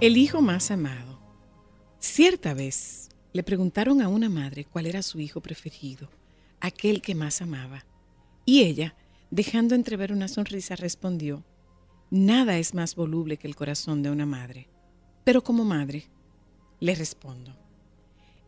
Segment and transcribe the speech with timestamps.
[0.00, 1.20] El hijo más amado.
[1.98, 6.08] Cierta vez le preguntaron a una madre cuál era su hijo preferido,
[6.58, 7.84] aquel que más amaba.
[8.46, 8.94] Y ella,
[9.30, 11.44] dejando entrever una sonrisa, respondió,
[12.08, 14.68] Nada es más voluble que el corazón de una madre.
[15.22, 16.04] Pero como madre,
[16.80, 17.54] le respondo,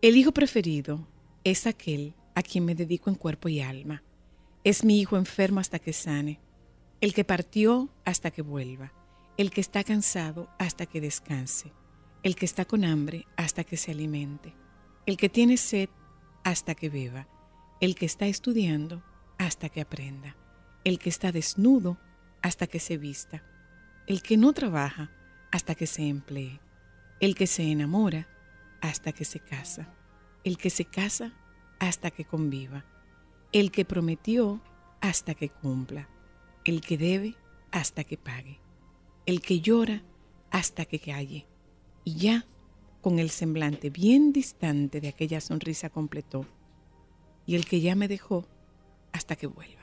[0.01, 1.07] el hijo preferido
[1.45, 4.03] es aquel a quien me dedico en cuerpo y alma.
[4.65, 6.41] Es mi hijo enfermo hasta que sane,
[7.03, 8.91] el que partió hasta que vuelva
[9.37, 11.73] el que está cansado hasta que descanse,
[12.23, 14.55] el que está con hambre hasta que se alimente,
[15.07, 15.89] el que tiene sed
[16.45, 17.29] hasta que beba,
[17.81, 19.03] el que está estudiando
[19.39, 20.37] hasta que aprenda,
[20.85, 21.99] el que está desnudo
[22.43, 23.43] hasta que se vista,
[24.07, 25.11] el que no trabaja
[25.51, 26.61] hasta que se emplee,
[27.21, 28.29] el que se enamora
[28.81, 29.95] hasta que se casa,
[30.45, 31.33] el que se casa
[31.79, 32.85] hasta que conviva,
[33.53, 34.63] el que prometió
[35.01, 36.09] hasta que cumpla,
[36.65, 37.35] el que debe
[37.71, 38.62] hasta que pague
[39.27, 40.03] el que llora
[40.51, 41.47] hasta que calle.
[42.05, 42.47] Y ya,
[43.01, 46.47] con el semblante bien distante de aquella sonrisa completó,
[47.47, 48.47] y el que ya me dejó
[49.13, 49.82] hasta que vuelva.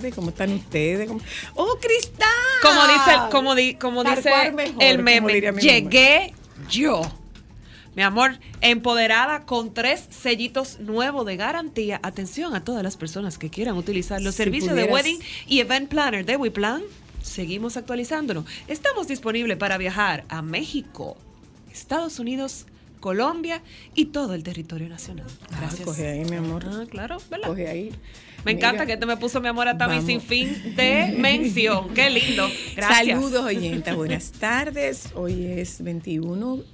[0.00, 1.10] Tardes, ¿cómo están ustedes?
[1.54, 2.26] ¡Oh, Cristal!
[2.62, 4.30] Como dice, como, como dice
[4.80, 6.34] el meme, llegué
[6.70, 7.02] yo.
[7.94, 12.00] Mi amor, empoderada con tres sellitos nuevos de garantía.
[12.02, 16.24] Atención a todas las personas que quieran utilizar los servicios de Wedding y Event Planner
[16.24, 16.82] de WePlan.
[17.20, 18.46] Seguimos actualizándonos.
[18.68, 21.16] Estamos disponibles para viajar a México,
[21.70, 22.66] Estados Unidos,
[23.00, 23.62] Colombia
[23.94, 25.26] y todo el territorio nacional.
[25.50, 25.82] Ah, Gracias.
[25.82, 26.64] coge ahí, mi amor.
[26.66, 27.48] Ah, claro, ¿verdad?
[27.48, 27.92] Coge ahí.
[28.44, 31.92] Me encanta que te me puso mi amor a mí sin fin de mención.
[31.94, 32.48] Qué lindo.
[32.76, 33.08] Gracias.
[33.08, 33.94] Saludos, oyentes.
[33.94, 35.10] Buenas tardes.
[35.14, 36.64] Hoy es 21,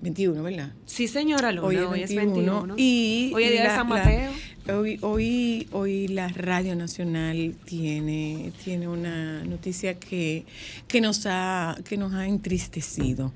[0.00, 0.72] 21, eh, ¿verdad?
[0.86, 1.88] Sí, señora Luna.
[1.88, 2.74] Hoy, es 21.
[2.76, 4.32] Y hoy es día de San Mateo.
[4.66, 10.46] Hoy, hoy, hoy la Radio Nacional tiene, tiene una noticia que,
[10.88, 13.32] que, nos ha, que nos ha entristecido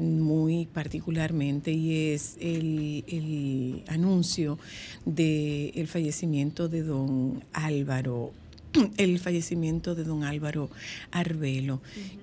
[0.00, 4.58] muy particularmente y es el, anuncio
[5.04, 8.32] del fallecimiento de don Álvaro
[8.96, 10.70] el fallecimiento de don Álvaro
[11.10, 11.80] Arbelo.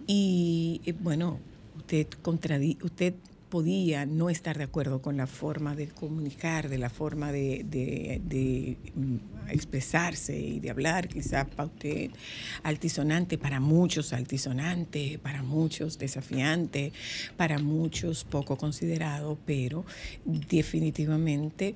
[0.07, 1.39] Y eh, bueno,
[1.77, 3.13] usted, contradi usted
[3.49, 9.49] podía no estar de acuerdo con la forma de comunicar, de la forma de, mm,
[9.49, 12.11] expresarse y de hablar, quizá para usted
[12.63, 16.91] altisonante, para muchos altisonante, para muchos desafiante,
[17.37, 19.85] para muchos poco considerado, pero
[20.25, 21.75] definitivamente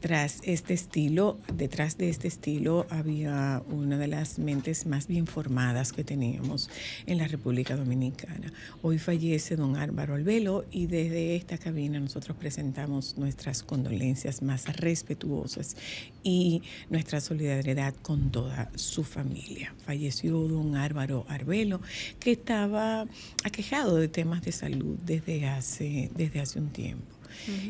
[0.00, 5.92] tras este estilo, detrás de este estilo había una de las mentes más bien formadas
[5.92, 6.70] que teníamos
[7.06, 8.52] en la República Dominicana.
[8.82, 15.76] Hoy fallece don Álvaro Albelo y desde esta cabina nosotros presentamos nuestras condolencias más respetuosas
[16.22, 19.74] y nuestra solidaridad con toda su familia.
[19.84, 21.80] Falleció don Álvaro Arbelo,
[22.18, 23.06] que estaba
[23.44, 27.19] aquejado de temas de salud desde hace, desde hace un tiempo.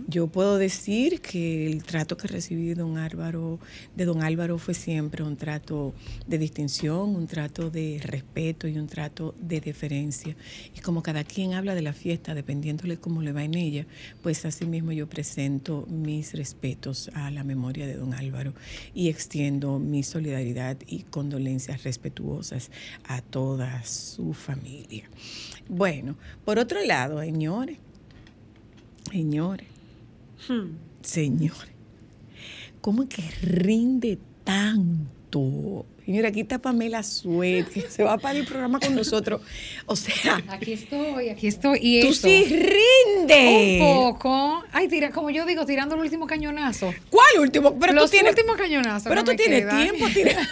[0.07, 3.59] Yo puedo decir que el trato que recibí de don Álvaro,
[3.97, 5.95] de don Álvaro fue siempre un trato
[6.27, 10.37] de distinción, un trato de respeto y un trato de deferencia.
[10.77, 13.87] Y como cada quien habla de la fiesta, dependiéndole cómo le va en ella,
[14.23, 18.55] pues así mismo yo presento mis respetos a la memoria de don Álvaro
[18.95, 22.71] y extiendo mi solidaridad y condolencias respetuosas
[23.05, 25.09] a toda su familia.
[25.69, 27.79] Bueno, por otro lado, señores,
[29.11, 29.67] Señores,
[30.49, 30.71] hmm.
[31.03, 31.75] señores,
[32.81, 35.85] ¿cómo que rinde tanto?
[36.11, 39.43] Señora, aquí está Pamela Suet, que se va para el programa con nosotros.
[39.87, 40.43] O sea.
[40.49, 41.79] Aquí estoy, aquí estoy.
[41.81, 43.79] Y tú sí rinde.
[43.81, 44.65] Un poco.
[44.73, 46.93] Ay, tira, como yo digo, tirando el último cañonazo.
[47.11, 47.79] ¿Cuál último?
[47.79, 49.09] Pero Los tú tienes, últimos cañonazos.
[49.09, 50.07] Pero tú tienes tiempo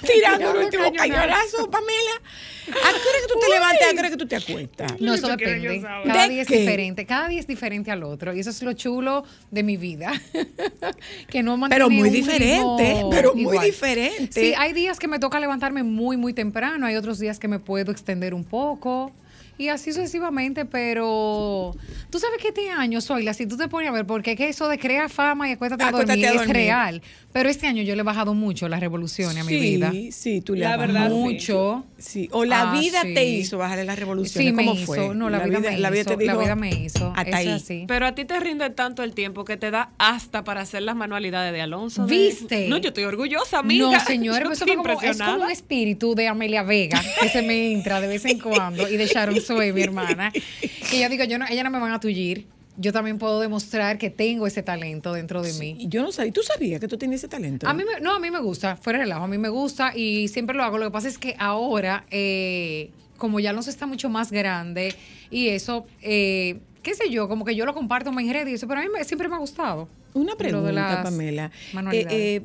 [0.06, 2.22] tirando el último cañonazo, Pamela.
[2.68, 3.88] ¿A qué hora que tú te levantas?
[3.88, 5.00] ¿A qué hora que tú te acuestas?
[5.00, 5.82] No, eso depende.
[6.06, 7.06] Cada día es diferente.
[7.06, 8.32] Cada día es diferente al otro.
[8.32, 10.12] Y eso es lo chulo de mi vida.
[11.30, 13.04] que no Pero muy diferente.
[13.10, 14.40] Pero muy diferente.
[14.40, 16.86] Sí, hay días que me toca levantarme muy, muy temprano.
[16.86, 19.12] Hay otros días que me puedo extender un poco.
[19.58, 21.74] Y así sucesivamente, pero
[22.10, 24.48] tú sabes que este año, Soyla, si tú te pones a ver, porque es que
[24.48, 28.00] eso de crear fama y acuéstate, a dormir, es real, pero este año yo le
[28.00, 29.90] he bajado mucho las revoluciones a mi vida.
[29.90, 31.84] Sí, sí, tú le has bajado mucho.
[31.98, 32.28] Sí.
[32.32, 34.50] O la ah, vida te hizo bajarle las revoluciones.
[34.50, 35.14] Sí, ¿Cómo me fue?
[35.14, 36.16] No, la, vida, me hizo.
[36.18, 37.12] La vida me hizo.
[37.14, 37.84] Hasta ahí.
[37.86, 40.96] Pero a ti te rinde tanto el tiempo que te da hasta para hacer las
[40.96, 42.06] manualidades de Alonso.
[42.06, 42.68] ¿Viste?
[42.68, 43.92] No, yo estoy orgullosa, amiga.
[43.92, 47.72] No, señor, eso es como, es como un espíritu de Amelia Vega que se me
[47.72, 50.32] entra de vez en cuando y de Sharon Zoe, mi hermana.
[50.90, 52.46] Que yo digo, yo no, ella no me van a tullir
[52.78, 55.76] yo también puedo demostrar que tengo ese talento dentro de mí.
[55.88, 57.68] Yo no sabía, ¿tú sabías que tú tenías ese talento?
[57.68, 60.28] A mí no, a mí me gusta, fuera de relajo, a mí me gusta y
[60.28, 60.78] siempre lo hago.
[60.78, 64.94] Lo que pasa es que ahora, eh, como ya no se está mucho más grande
[65.30, 68.68] y eso, eh, qué sé yo, como que yo lo comparto en redes y eso,
[68.68, 69.88] pero a mí siempre me ha gustado.
[70.14, 71.50] Una pregunta, Pamela.
[71.92, 72.42] Eh,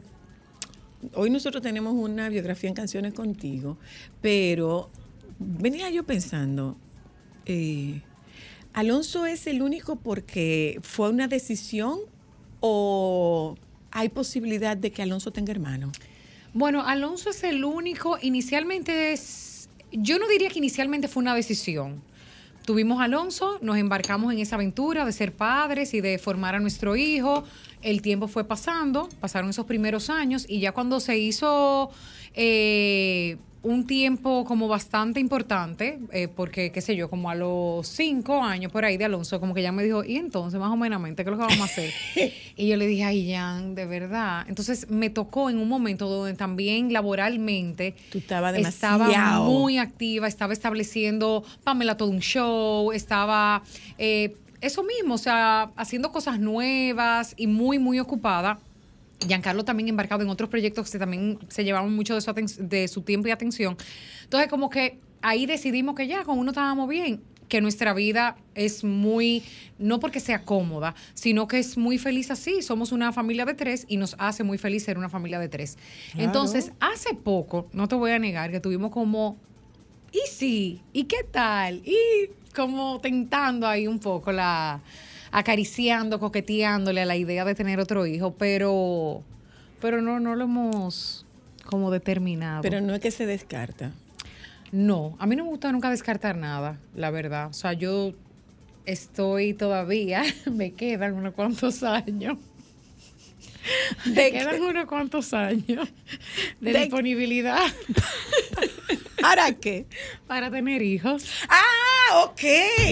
[1.14, 3.78] hoy nosotros tenemos una biografía en canciones contigo,
[4.22, 4.90] pero
[5.40, 6.76] venía yo pensando,
[7.46, 8.02] eh,
[8.74, 12.00] ¿Alonso es el único porque fue una decisión
[12.60, 13.56] o
[13.92, 15.92] hay posibilidad de que Alonso tenga hermano?
[16.56, 22.02] Bueno, Alonso es el único, inicialmente es, yo no diría que inicialmente fue una decisión.
[22.66, 26.60] Tuvimos a Alonso, nos embarcamos en esa aventura de ser padres y de formar a
[26.60, 27.44] nuestro hijo.
[27.82, 31.92] El tiempo fue pasando, pasaron esos primeros años y ya cuando se hizo
[32.34, 38.44] eh, un tiempo como bastante importante, eh, porque, qué sé yo, como a los cinco
[38.44, 41.02] años por ahí de Alonso, como que ya me dijo, y entonces, más o menos,
[41.16, 41.92] ¿qué es lo que vamos a hacer?
[42.58, 44.46] y yo le dije, ay, Jan, de verdad.
[44.50, 50.52] Entonces me tocó en un momento donde también laboralmente Tú estaba, estaba muy activa, estaba
[50.52, 53.64] estableciendo, Pamela, todo un show, estaba...
[53.98, 58.60] Eh, eso mismo, o sea, haciendo cosas nuevas y muy, muy ocupada.
[59.28, 63.02] Giancarlo también embarcado en otros proyectos que también se llevaban mucho de su, de su
[63.02, 63.78] tiempo y atención.
[64.24, 68.84] Entonces, como que ahí decidimos que ya, con uno estábamos bien, que nuestra vida es
[68.84, 69.44] muy,
[69.78, 72.62] no porque sea cómoda, sino que es muy feliz así.
[72.62, 75.78] Somos una familia de tres y nos hace muy feliz ser una familia de tres.
[76.18, 79.38] Entonces, hace poco, no te voy a negar, que tuvimos como,
[80.12, 80.82] ¿y sí?
[80.94, 81.84] ¿Y qué tal?
[81.86, 84.82] Y como tentando ahí un poco la
[85.34, 89.24] acariciando, coqueteándole a la idea de tener otro hijo, pero,
[89.82, 91.26] pero no, no lo hemos
[91.66, 92.62] como determinado.
[92.62, 93.92] Pero no es que se descarta.
[94.72, 97.48] No, a mí no me gusta nunca descartar nada, la verdad.
[97.50, 98.14] O sea, yo
[98.86, 102.38] estoy todavía, me quedan unos cuantos años
[104.06, 105.90] De quedan unos cuantos años
[106.60, 107.66] de, disponibilidad.
[109.22, 109.86] ¿Para qué?
[110.28, 111.26] Para tener hijos.
[111.48, 111.83] Ah,
[112.24, 112.42] ok.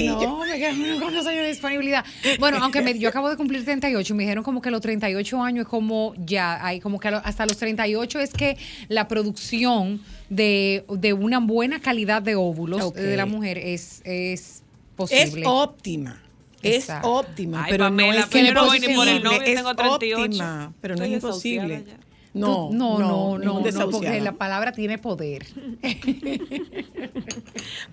[0.05, 2.05] No, me quedan unos años de disponibilidad.
[2.39, 5.63] Bueno, aunque me, yo acabo de cumplir 38, me dijeron como que los 38 años
[5.63, 10.83] es como ya, hay como que hasta los 38 es que la producción de,
[11.19, 14.63] una buena calidad de óvulos de la mujer es, es
[14.95, 15.41] posible.
[15.41, 16.21] Es óptima.
[16.61, 20.23] Es óptima, pero no es que no voy ni por el novio, es tengo 38.
[20.23, 21.83] óptima, pero no es imposible.
[22.33, 25.45] No, no, no, no, no, porque la palabra tiene poder.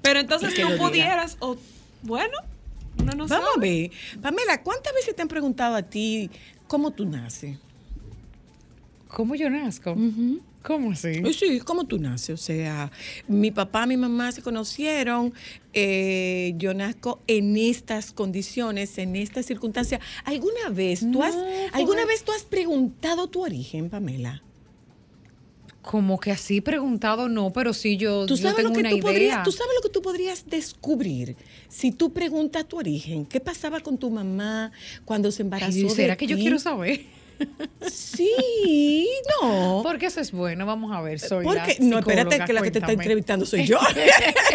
[0.03, 1.57] pero entonces tú pudieras, o
[2.03, 2.39] bueno,
[3.05, 3.91] no nos Vamos a ver.
[4.23, 6.31] Pamela, ¿cuántas veces te han preguntado a ti
[6.69, 7.59] cómo tú naces?
[9.09, 9.97] ¿Cómo yo nazco?
[10.69, 11.23] ¿Cómo así?
[11.33, 12.29] Sí, ¿cómo tú naces?
[12.29, 12.93] O sea,
[13.27, 15.33] mi papá, mi mamá se conocieron,
[15.73, 20.03] eh, yo nazco en estas condiciones, en estas circunstancias.
[20.27, 21.35] ¿Alguna vez tú has,
[21.73, 24.43] alguna vez tú has preguntado tu origen, Pamela?
[25.81, 28.97] Como que así preguntado, no, pero sí yo, ¿Tú sabes tengo lo que una tú
[28.97, 29.11] idea.
[29.11, 31.35] Podrías, tú sabes lo que tú podrías descubrir
[31.69, 33.25] si tú preguntas tu origen.
[33.25, 34.71] ¿Qué pasaba con tu mamá
[35.07, 35.89] cuando se embarazó?
[35.89, 37.17] ¿Será que yo quiero saber?
[37.91, 39.09] Sí,
[39.41, 39.81] no.
[39.83, 42.81] Porque eso es bueno, vamos a ver, soy Porque, No, espérate, que la que te
[42.81, 43.79] está entrevistando soy yo.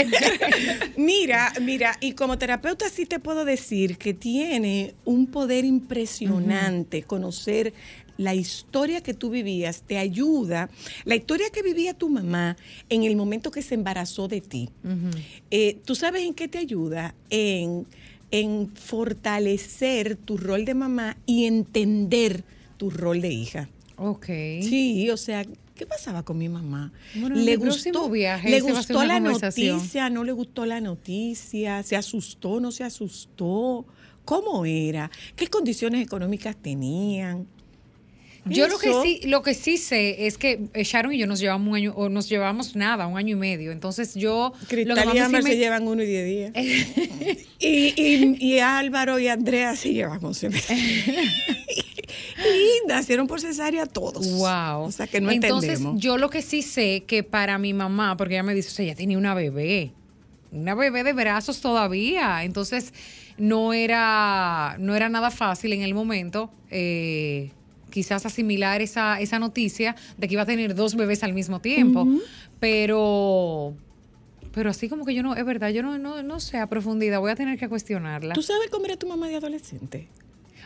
[0.97, 7.73] mira, mira, y como terapeuta sí te puedo decir que tiene un poder impresionante conocer
[8.17, 10.69] la historia que tú vivías te ayuda,
[11.05, 12.57] la historia que vivía tu mamá
[12.89, 14.69] en el momento que se embarazó de ti.
[15.51, 17.15] Eh, ¿Tú sabes en qué te ayuda?
[17.29, 17.87] En,
[18.31, 22.43] en fortalecer tu rol de mamá y entender
[22.83, 23.69] tu rol de hija.
[23.95, 24.25] Ok.
[24.61, 26.91] Sí, o sea, ¿qué pasaba con mi mamá?
[27.13, 32.71] le gustó, viaje, le gustó la noticia, no le gustó la noticia, se asustó, no
[32.71, 33.85] se asustó.
[34.25, 35.09] ¿Cómo era?
[35.35, 37.47] ¿Qué condiciones económicas tenían?
[38.45, 41.39] Yo lo que sí, lo que sí sé es que eh, Sharon y yo nos
[41.39, 43.71] llevamos un año, o nos llevamos nada, un año y medio.
[43.71, 44.53] Entonces yo.
[44.67, 46.51] Cristal y Amber se llevan uno y diez días.
[47.59, 50.49] y, y, Álvaro y Andrea se llevan once
[52.37, 54.29] y nacieron por cesárea todos.
[54.31, 54.83] Wow.
[54.83, 58.33] O sea que no Entonces, yo lo que sí sé que para mi mamá, porque
[58.33, 59.93] ella me dice, o sea, ella tenía una bebé,
[60.51, 62.43] una bebé de brazos todavía.
[62.43, 62.93] Entonces,
[63.37, 66.51] no era, no era nada fácil en el momento.
[66.69, 67.51] Eh,
[67.93, 72.07] quizás asimilar esa, esa noticia de que iba a tener dos bebés al mismo tiempo.
[72.59, 73.75] Pero
[74.53, 77.19] pero así como que yo no, es verdad, yo no, no, no sé a profundidad,
[77.19, 78.33] voy a tener que cuestionarla.
[78.35, 80.07] ¿Tú sabes cómo era tu mamá de adolescente?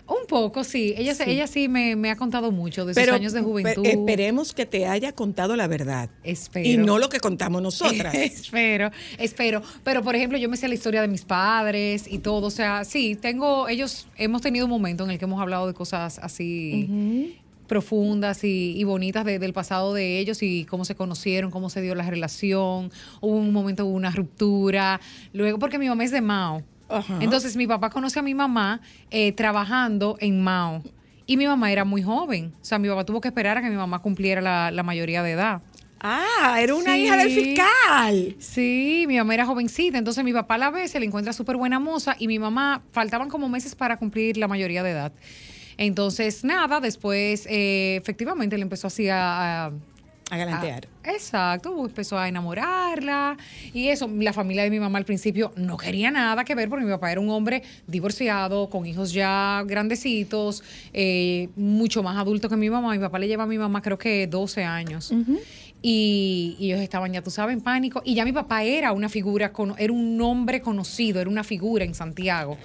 [0.08, 0.94] Un poco, sí.
[0.98, 3.86] Ella sí, ella sí me, ha contado mucho de sus años de juventud.
[3.86, 6.10] esperemos que te haya contado la verdad.
[6.24, 6.68] Espero.
[6.68, 8.14] Y no lo que contamos nosotras.
[8.16, 9.62] espero, espero.
[9.84, 12.48] Pero, por ejemplo, yo me sé la historia de mis padres y todo.
[12.48, 15.74] O sea, sí, tengo, ellos, hemos tenido un momento en el que hemos hablado de
[15.74, 17.36] cosas así.
[17.68, 22.10] profundas y, bonitas del pasado de ellos y cómo se conocieron, cómo se dio la
[22.10, 22.92] relación.
[23.20, 25.02] Hubo un momento, hubo una ruptura.
[25.34, 26.64] Luego, porque mi mamá es de Mao.
[27.20, 30.84] Entonces mi papá conoce a mi mamá eh, trabajando en Mao.
[31.26, 32.54] Y mi mamá era muy joven.
[32.62, 35.32] O sea, mi papá tuvo que esperar a que mi mamá cumpliera la, mayoría de
[35.32, 35.62] edad.
[36.00, 38.36] Ah, era una hija del fiscal.
[38.40, 39.98] Sí, mi mamá era jovencita.
[39.98, 42.82] Entonces mi papá a la vez se le encuentra súper buena moza y mi mamá
[42.92, 45.12] faltaban como meses para cumplir la mayoría de edad.
[45.78, 49.72] Entonces, nada, después eh, efectivamente le empezó así a a
[50.36, 50.88] galantear.
[51.06, 53.38] Ah, exacto, empezó a enamorarla
[53.74, 54.10] y eso.
[54.20, 57.12] La familia de mi mamá al principio no quería nada que ver porque mi papá
[57.12, 62.92] era un hombre divorciado, con hijos ya grandecitos, eh, mucho más adulto que mi mamá.
[62.92, 65.14] Mi papá le lleva a mi mamá creo que 12 años.
[65.82, 68.02] y, ellos estaban, ya tú sabes, en pánico.
[68.04, 71.94] Y ya mi papá era una figura, era un hombre conocido, era una figura en
[71.94, 72.58] Santiago.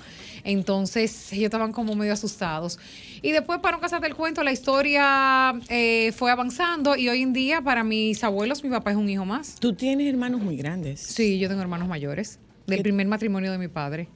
[0.44, 2.78] Entonces ellos estaban como medio asustados.
[3.22, 7.32] Y después, para no casarte el cuento, la historia eh, fue avanzando y hoy en
[7.32, 9.56] día para mis abuelos mi papá es un hijo más.
[9.60, 11.00] ¿Tú tienes hermanos muy grandes?
[11.00, 14.08] Sí, yo tengo hermanos mayores, del primer matrimonio de mi padre.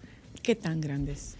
[0.42, 1.36] ¿Qué tan grandes?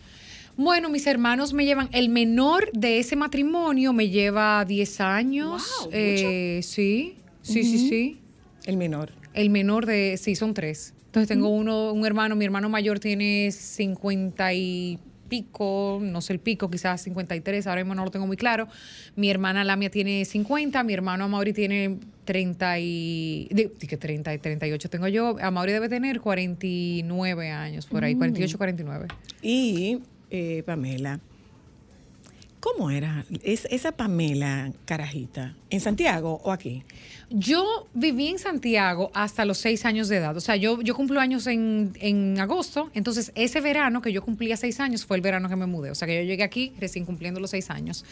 [0.57, 5.63] Bueno, mis hermanos me llevan, el menor de ese matrimonio me lleva 10 años.
[5.93, 8.21] Eh, sí, sí, sí, sí.
[8.65, 9.13] El menor.
[9.35, 10.95] El menor de, sí, son tres.
[11.17, 14.99] Entonces tengo uno, un hermano, mi hermano mayor tiene 50 y
[15.31, 18.69] pico, no sé el pico, quizás 53, ahora mismo no lo tengo muy claro.
[19.15, 23.49] Mi hermana Lamia tiene 50, mi hermano Amaury tiene 30 y...
[23.89, 25.39] que 30 y 38 tengo yo.
[25.41, 29.09] Amaury debe tener 49 años, por ahí, 48, 49.
[29.41, 31.19] Y eh, Pamela,
[32.61, 35.57] ¿cómo era esa Pamela Carajita?
[35.71, 36.83] ¿En Santiago o aquí?
[37.29, 40.37] Yo viví en Santiago hasta los seis años de edad.
[40.37, 42.89] O sea, yo, yo cumplo años en, en, agosto.
[42.95, 45.91] Entonces, ese verano que yo cumplía seis años fue el verano que me mudé.
[45.91, 48.05] O sea, que yo llegué aquí recién cumpliendo los seis años.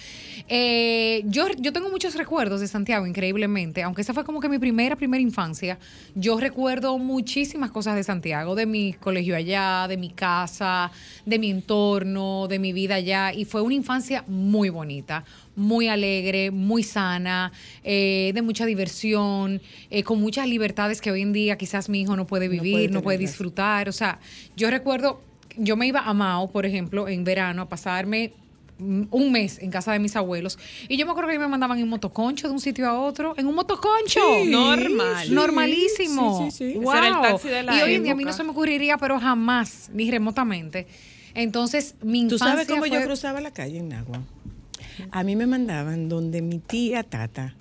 [0.49, 3.85] Eh, yo, yo tengo muchos recuerdos de Santiago, increíblemente.
[3.85, 5.79] Aunque esa fue como que mi primera, primera infancia.
[6.17, 10.91] Yo recuerdo muchísimas cosas de Santiago, de mi colegio allá, de mi casa,
[11.25, 13.33] de mi entorno, de mi vida allá.
[13.33, 15.25] Y fue una infancia muy bonita
[15.57, 21.33] muy alegre, muy sana, eh, de mucha diversión, eh, con muchas libertades que hoy en
[21.33, 23.89] día quizás mi hijo no puede vivir, no puede, disfrutar.
[23.89, 24.19] O sea,
[24.57, 25.21] yo recuerdo,
[25.57, 28.33] yo me iba a Mao, por ejemplo, en verano a pasarme
[28.79, 30.59] un mes en casa de mis abuelos.
[30.89, 33.47] Y yo me acuerdo que me mandaban en motoconcho de un sitio a otro en
[33.47, 34.21] un motoconcho.
[34.47, 36.51] Normal normalísimo.
[36.51, 36.95] sí, wow.
[36.95, 39.21] el taxi de la y hoy en día a mí no se me ocurriría pero
[39.21, 40.87] jamás ni remotamente.
[41.35, 44.21] Entonces mi infancia tú sabes cómo yo cruzaba la calle en Agua
[45.11, 47.55] a mí me mandaban donde mi tía Tata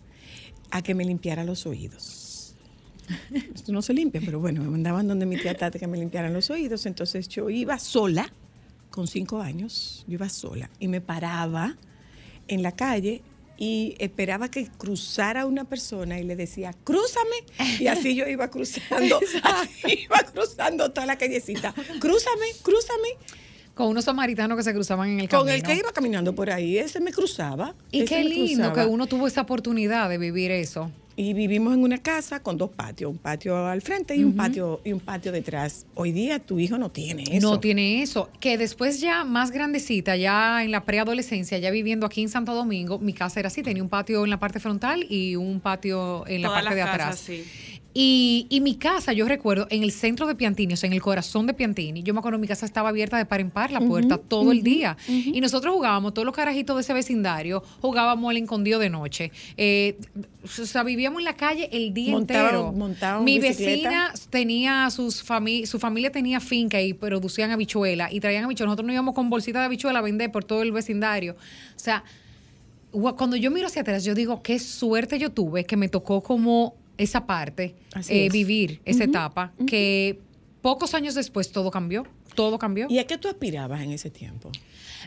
[0.72, 2.56] a que me limpiara los oídos.
[3.56, 6.34] Esto no se limpia, pero bueno, me mandaban donde mi tía Tata que me limpiaran
[6.34, 6.86] los oídos.
[6.86, 8.32] Entonces yo iba sola,
[8.90, 11.76] con cinco años, yo iba sola y me paraba
[12.48, 13.24] en la calle
[13.58, 17.38] y esperaba que cruzara una persona y le decía, crúzame.
[17.80, 19.20] Y así yo iba cruzando,
[19.88, 21.74] iba cruzando toda la callecita.
[22.00, 23.10] Crúzame, crúzame.
[23.74, 25.46] Con unos samaritanos que se cruzaban en el camino.
[25.46, 27.74] Con el que iba caminando por ahí, ese me cruzaba.
[27.92, 30.92] Y qué lindo que uno tuvo esa oportunidad de vivir eso.
[31.16, 34.82] Y vivimos en una casa con dos patios, un patio al frente y un patio
[34.84, 35.86] y un patio detrás.
[35.94, 37.52] Hoy día tu hijo no tiene eso.
[37.52, 38.32] No tiene eso.
[38.40, 42.98] Que después ya más grandecita, ya en la preadolescencia, ya viviendo aquí en Santo Domingo,
[42.98, 46.42] mi casa era así, tenía un patio en la parte frontal y un patio en
[46.42, 47.20] la parte de atrás.
[47.20, 47.44] sí.
[47.94, 51.02] Y, y, mi casa, yo recuerdo, en el centro de Piantini, o sea, en el
[51.02, 53.82] corazón de Piantini, yo me acuerdo mi casa estaba abierta de par en par, la
[53.82, 54.98] puerta, todo el día.
[55.08, 59.32] Y nosotros jugábamos, todos los carajitos de ese vecindario, jugábamos al escondido de noche.
[59.58, 59.98] Eh,
[60.44, 62.74] o sea, vivíamos en la calle el día entero.
[63.22, 68.72] mi vecina tenía sus familia, su familia tenía finca y producían habichuela y traían habichuelas.
[68.72, 71.34] Nosotros nos íbamos con bolsitas de habichuela a vender por todo el vecindario.
[71.76, 72.04] O sea,
[72.92, 76.76] cuando yo miro hacia atrás, yo digo, qué suerte yo tuve que me tocó como
[76.98, 77.76] esa parte,
[78.10, 80.20] eh, vivir esa etapa, que
[80.62, 82.88] pocos años después todo cambió, todo cambió.
[82.90, 84.52] ¿Y a qué tú aspirabas en ese tiempo?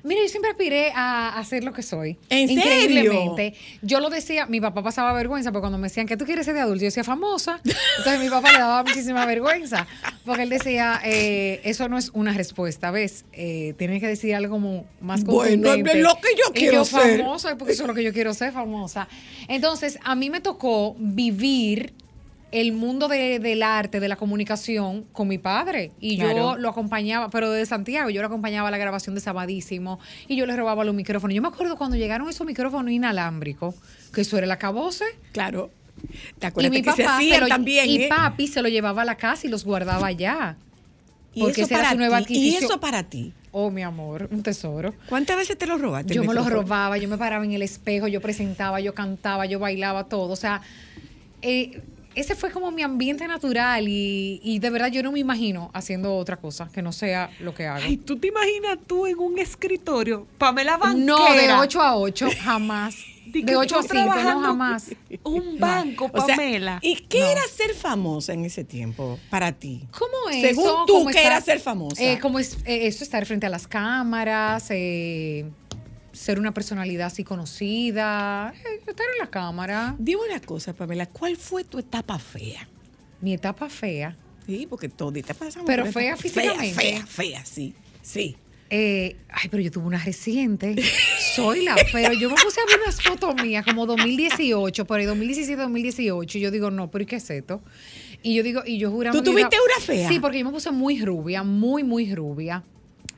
[0.03, 2.17] Mira, yo siempre aspiré a, hacer lo que soy.
[2.29, 3.55] ¿En Increíblemente.
[3.83, 6.55] Yo lo decía, mi papá pasaba vergüenza, porque cuando me decían, ¿qué tú quieres ser
[6.55, 6.83] de adulto?
[6.83, 7.61] Yo decía, famosa.
[7.99, 9.87] Entonces mi papá le daba muchísima vergüenza,
[10.25, 13.25] porque él decía, eh, eso no es una respuesta, ¿ves?
[13.33, 17.21] Eh, tienes que decir algo como más Bueno, es lo que yo quiero ser.
[17.21, 19.09] famosa, porque eso es lo que yo quiero ser, famosa.
[19.49, 21.93] Entonces, a mí me tocó vivir
[22.53, 25.93] el mundo del arte, de la comunicación con mi padre.
[26.01, 29.99] Y yo lo acompañaba, pero de Santiago, yo lo acompañaba a la grabación de Sabadísimo
[30.29, 31.35] y yo le robaba los micrófonos.
[31.35, 33.75] Yo me acuerdo cuando llegaron esos micrófonos inalámbricos,
[34.13, 35.05] que eso era el acabose.
[35.33, 35.71] Claro.
[36.39, 37.89] ¿Te acuerdas y mi papá se también?
[37.89, 38.09] Y ¿eh?
[38.09, 40.57] papi se lo llevaba a la casa y los guardaba allá.
[41.35, 42.35] ¿Y eso, para nueva ti?
[42.35, 43.35] ¿Y eso para ti?
[43.53, 44.95] Oh, mi amor, un tesoro.
[45.09, 46.15] ¿Cuántas veces te lo robaste?
[46.15, 49.59] Yo me los robaba, yo me paraba en el espejo, yo presentaba, yo cantaba, yo
[49.59, 50.33] bailaba todo.
[50.33, 50.63] O sea,
[51.43, 51.83] eh,
[52.17, 56.39] ese fue como mi ambiente natural y, de verdad yo no me imagino haciendo otra
[56.39, 57.85] cosa que no sea lo que hago.
[57.85, 60.27] Ay, ¿tú te imaginas tú en un escritorio?
[60.39, 61.05] Pamela Banquera.
[61.05, 62.97] No, de 8 a 8, jamás.
[63.27, 64.91] De, 8 a 5, no jamás.
[65.25, 66.79] Un banco, Pamela.
[66.81, 69.83] ¿Y qué era ser famosa en ese tiempo para ti?
[69.91, 70.41] ¿Cómo es?
[70.41, 72.03] Según tú, ¿qué era ser famosa?
[72.03, 75.45] Eh, como es eh, eso, estar frente a las cámaras, eh,
[76.17, 79.95] ser una personalidad así conocida, eh, estar en la cámara.
[79.99, 82.67] Dime una cosa, Pamela, ¿cuál fue tu etapa fea?
[83.21, 84.17] Mi etapa fea.
[84.47, 85.67] Sí, porque te pasamos.
[85.67, 86.75] Pero fea físicamente.
[86.75, 87.75] Fea, fea, fea, sí.
[88.03, 88.37] Sí.
[88.71, 90.75] Eh, ay, pero yo tuve una reciente.
[91.35, 95.07] Soy la, pero yo me puse a ver unas fotos mías como 2018, por ahí
[95.07, 96.39] 2017, 2018.
[96.39, 97.61] Y yo digo, no, pero ¿y qué es esto?
[98.23, 99.17] Y yo digo, y yo juraba.
[99.17, 100.09] ¿Tú tuviste una fea?
[100.09, 102.65] Sí, porque yo me puse muy rubia, muy, muy rubia.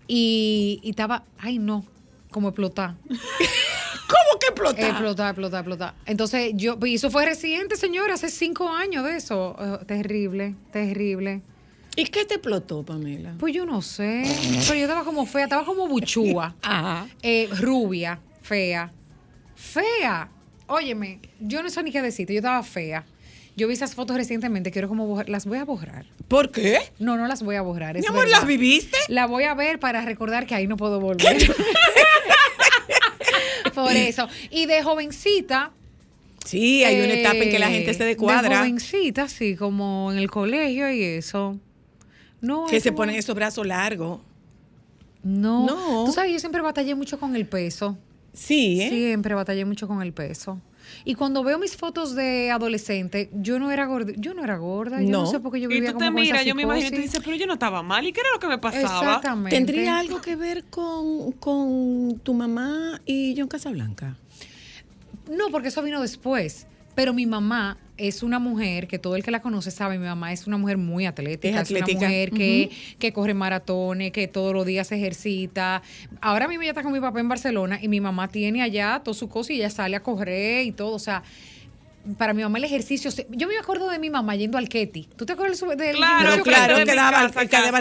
[0.07, 1.85] Y, y estaba, ay, no,
[2.31, 2.95] como explotar.
[3.09, 4.91] ¿Cómo que explotar?
[4.91, 5.95] Explotar, explotar, explotar.
[6.07, 9.55] Entonces, yo, y eso fue reciente, señora, hace cinco años de eso.
[9.59, 11.43] Oh, terrible, terrible.
[11.97, 13.35] ¿Y qué te explotó, Pamela?
[13.39, 14.23] Pues yo no sé.
[14.67, 16.55] Pero yo estaba como fea, estaba como buchúa.
[16.63, 17.09] Ajá.
[17.23, 18.93] Eh, rubia, fea.
[19.57, 20.31] Fea.
[20.69, 23.05] Óyeme, yo no sé ni qué decirte, yo estaba fea.
[23.59, 26.07] Yo vi esas fotos recientemente, quiero como las voy a borrar.
[26.29, 26.79] ¿Por qué?
[27.01, 27.99] No, no las voy a borrar.
[27.99, 28.97] Mi amor, ¿las viviste?
[29.09, 31.37] La voy a ver para recordar que ahí no puedo volver.
[33.75, 34.29] Por eso.
[34.53, 35.73] Y de jovencita.
[36.45, 38.49] Sí, hay una etapa en que la gente se decuadra.
[38.49, 41.59] De jovencita, sí, como en el colegio y eso.
[42.41, 44.21] No, que se ponen esos brazos largos.
[45.25, 45.67] No.
[45.67, 46.05] no.
[46.05, 47.99] Tú sabes, yo siempre batallé mucho con el peso.
[48.33, 48.89] Sí, ¿eh?
[48.89, 50.61] Siempre batallé mucho con el peso.
[51.05, 55.03] Y cuando veo mis fotos de adolescente, yo no era gorda, yo no era gorda,
[55.03, 56.97] yo no, sé por qué yo vivía y tú te miras, yo me imagino, tú
[56.97, 59.17] dices, pero yo no estaba mal, ¿y qué era lo que me pasaba?
[59.17, 59.57] Exactamente.
[59.57, 64.17] ¿Tendría algo que ver con, con tu mamá y John Casablanca?
[65.31, 66.67] No, porque eso vino después.
[66.99, 70.33] Pero mi mamá es una mujer que todo el que la conoce sabe, mi mamá
[70.33, 74.67] es una mujer muy atlética, es, una mujer que, que, corre maratones, que todos los
[74.67, 75.81] días se ejercita.
[76.21, 79.15] Ahora mismo ella está con mi papá en Barcelona y mi mamá tiene allá todo
[79.15, 81.23] su cosa y ella sale a correr y todo, o sea,
[82.17, 85.09] para mi mamá el ejercicio, yo me acuerdo de mi mamá yendo al Ketty.
[85.15, 86.43] ¿Tú te acuerdas del claro, gimnasio?
[86.43, 87.31] Claro, que quedaba, al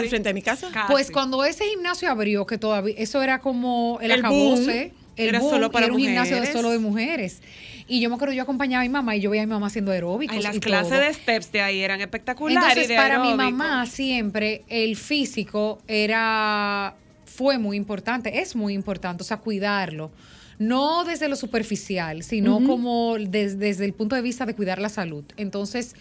[0.08, 0.70] frente de mi casa.
[0.88, 5.40] Pues cuando ese gimnasio abrió, que todavía, eso era como el, el acabose, el era
[5.40, 7.42] solo para era un gimnasio de solo de mujeres.
[7.88, 9.68] Y yo me acuerdo, yo acompañaba a mi mamá y yo veía a mi mamá
[9.68, 10.36] haciendo aeróbicos.
[10.36, 12.70] Ay, las clases de steps de ahí eran espectaculares.
[12.70, 19.26] Entonces, para mi mamá siempre el físico era, fue muy importante, es muy importante, o
[19.26, 20.10] sea, cuidarlo.
[20.58, 25.24] No desde lo superficial, sino como desde el punto de vista de cuidar la salud.
[25.36, 25.94] Entonces,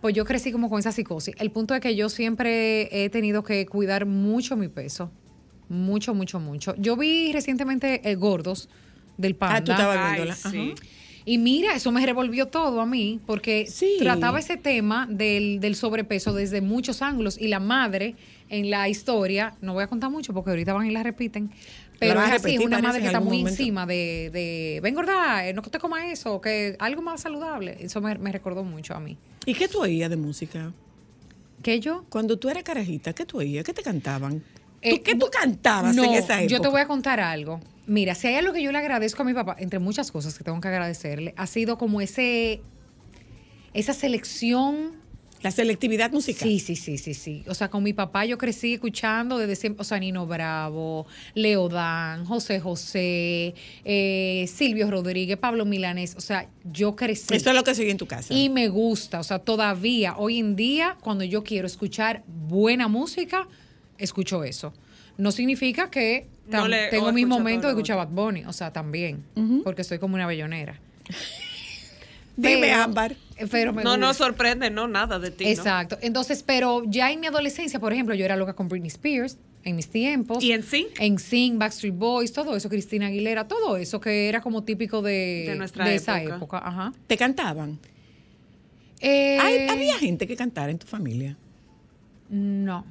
[0.00, 1.34] pues yo crecí como con esa psicosis.
[1.38, 5.10] El punto es que yo siempre he tenido que cuidar mucho mi peso.
[5.68, 6.74] Mucho, mucho, mucho.
[6.76, 8.68] Yo vi recientemente eh, Gordos
[9.16, 9.56] del Panda.
[9.56, 10.34] Ah, tú estabas viéndola.
[10.34, 10.74] Sí.
[11.24, 16.32] Y mira, eso me revolvió todo a mí, porque trataba ese tema del, del, sobrepeso
[16.32, 17.38] desde muchos ángulos.
[17.38, 18.16] Y la madre
[18.48, 21.50] en la historia, no voy a contar mucho porque ahorita van y la repiten,
[22.00, 25.52] pero es así, es una madre que está muy encima de, de ven gorda, eh,
[25.52, 27.76] no te comas eso, que algo más saludable.
[27.78, 29.18] Eso me, recordó mucho a mí.
[29.44, 30.72] ¿Y qué tú oías de música?
[31.62, 32.06] ¿Qué yo?
[32.08, 33.64] Cuando tú eras carajita, ¿qué tú oías?
[33.64, 34.42] ¿Qué te cantaban?
[34.82, 36.46] Eh, ¿Qué tú cantabas en esa época?
[36.46, 37.60] Yo te voy a contar algo.
[37.86, 40.44] Mira, si hay algo que yo le agradezco a mi papá, entre muchas cosas que
[40.44, 42.62] tengo que agradecerle, ha sido como ese
[43.72, 45.00] esa selección
[45.42, 46.46] la selectividad musical.
[46.46, 47.44] Sí, sí, sí, sí, sí.
[47.48, 52.26] O sea, con mi papá yo crecí escuchando desde siempre, o sea, Nino Bravo, Leodán,
[52.26, 56.14] José José, eh, Silvio Rodríguez, Pablo Milanés.
[56.16, 57.34] O sea, yo crecí.
[57.34, 58.34] Esto es lo que sigue en tu casa.
[58.34, 59.18] Y me gusta.
[59.18, 63.48] O sea, todavía, hoy en día, cuando yo quiero escuchar buena música,
[64.00, 64.72] escucho eso.
[65.16, 66.28] No significa que
[66.90, 69.24] tengo mis momentos de escuchar Bad Bunny, o sea, también,
[69.64, 70.80] porque soy como una bellonera.
[72.36, 73.16] Dime, Ámbar.
[73.50, 75.44] Pero no nos sorprende, no, nada de ti.
[75.46, 75.98] Exacto.
[76.00, 79.76] Entonces, pero ya en mi adolescencia, por ejemplo, yo era loca con Britney Spears en
[79.76, 80.42] mis tiempos.
[80.42, 80.86] ¿Y en Sing?
[80.98, 85.54] En Sing, Backstreet Boys, todo eso, Cristina Aguilera, todo eso que era como típico de,
[85.56, 86.58] nuestra esa época.
[86.58, 86.92] Ajá.
[87.06, 87.78] ¿Te cantaban?
[89.00, 91.36] Eh, ¿Había gente que cantara en tu familia?
[92.28, 92.84] No.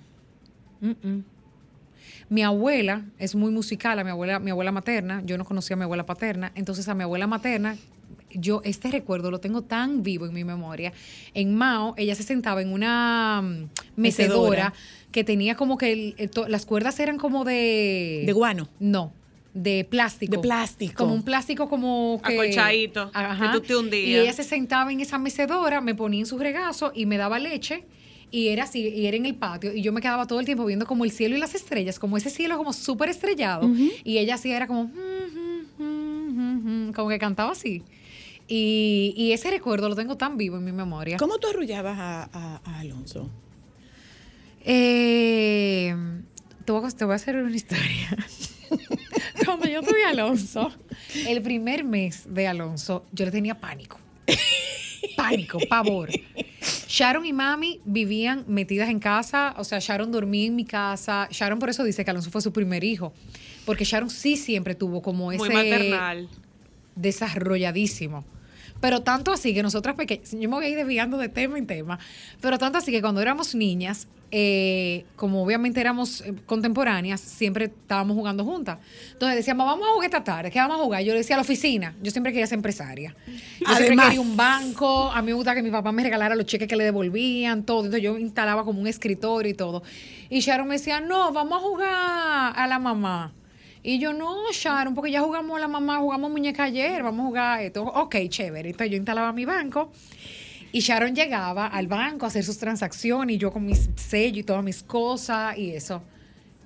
[2.30, 5.78] Mi abuela es muy musical, a mi abuela, mi abuela materna, yo no conocía a
[5.78, 7.76] mi abuela paterna, entonces a mi abuela materna,
[8.32, 10.94] yo este recuerdo lo tengo tan vivo en mi memoria.
[11.34, 14.74] En Mao, ella se sentaba en una mm, mecedora,
[15.12, 18.24] que tenía como que las cuerdas eran como de...
[18.26, 18.70] De guano.
[18.80, 19.12] No,
[19.56, 20.36] de plástico.
[20.36, 21.04] De plástico.
[21.04, 22.34] Como un plástico como que...
[22.34, 24.08] Acolchadito, que tú te hundías.
[24.08, 27.40] Y ella se sentaba en esa mecedora, me ponía en su regazo y me daba
[27.40, 27.86] leche
[28.32, 30.66] y era así, y era en el patio, y yo me quedaba todo el tiempo
[30.66, 33.70] viendo como el cielo y las estrellas, como ese cielo como súper estrellado,
[34.04, 34.92] y ella así era como,
[36.94, 37.84] como que cantaba así.
[38.52, 41.18] Y, ese recuerdo lo tengo tan vivo en mi memoria.
[41.18, 43.30] ¿Cómo tú arrullabas a, Alonso?
[44.62, 45.96] Eh,
[46.66, 48.18] te, voy a, hacer una historia.
[49.46, 50.72] Cuando yo tuve a Alonso,
[51.28, 54.00] el primer mes de Alonso, yo le tenía pánico.
[55.22, 56.10] pánico, pavor.
[56.88, 61.28] Sharon y Mami vivían metidas en casa, o sea, Sharon dormía en mi casa.
[61.32, 63.14] Sharon por eso dice que Alonso fue su primer hijo,
[63.66, 65.44] porque Sharon sí siempre tuvo como ese...
[65.44, 66.30] Muy maternal.
[66.96, 68.26] Desarrolladísimo.
[68.82, 71.68] Pero tanto así que nosotras pequeñas, yo me voy a ir desviando de tema en
[71.68, 72.00] tema,
[72.42, 78.16] pero tanto así que cuando éramos niñas, eh, como obviamente éramos eh, contemporáneas, siempre estábamos
[78.16, 78.78] jugando juntas.
[79.12, 81.04] Entonces decíamos, vamos a jugar esta tarde, ¿qué vamos a jugar?
[81.04, 83.16] Yo le decía a la oficina, yo siempre quería ser empresaria.
[83.60, 86.46] Yo siempre quería un banco, a mí me gusta que mi papá me regalara los
[86.46, 87.80] cheques que le devolvían, todo.
[87.80, 89.84] Entonces yo instalaba como un escritorio y todo.
[90.30, 93.34] Y Sharon me decía, no, vamos a jugar a la mamá.
[93.82, 97.28] Y yo, no, Sharon, porque ya jugamos a la mamá, jugamos muñeca ayer, vamos a
[97.28, 97.84] jugar esto.
[97.84, 98.70] Ok, chévere.
[98.70, 99.92] Entonces yo instalaba mi banco
[100.72, 104.44] y Sharon llegaba al banco a hacer sus transacciones y yo con mis sellos y
[104.44, 106.04] todas mis cosas y eso.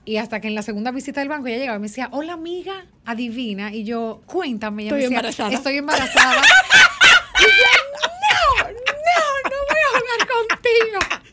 [0.05, 2.33] Y hasta que en la segunda visita del banco ella llegaba y me decía, hola
[2.33, 3.73] amiga, adivina.
[3.73, 4.83] Y yo, cuéntame.
[4.83, 5.53] Estoy embarazada.
[5.53, 6.41] Estoy embarazada.
[7.39, 8.73] y yo, no, no,
[9.49, 11.23] no voy a jugar contigo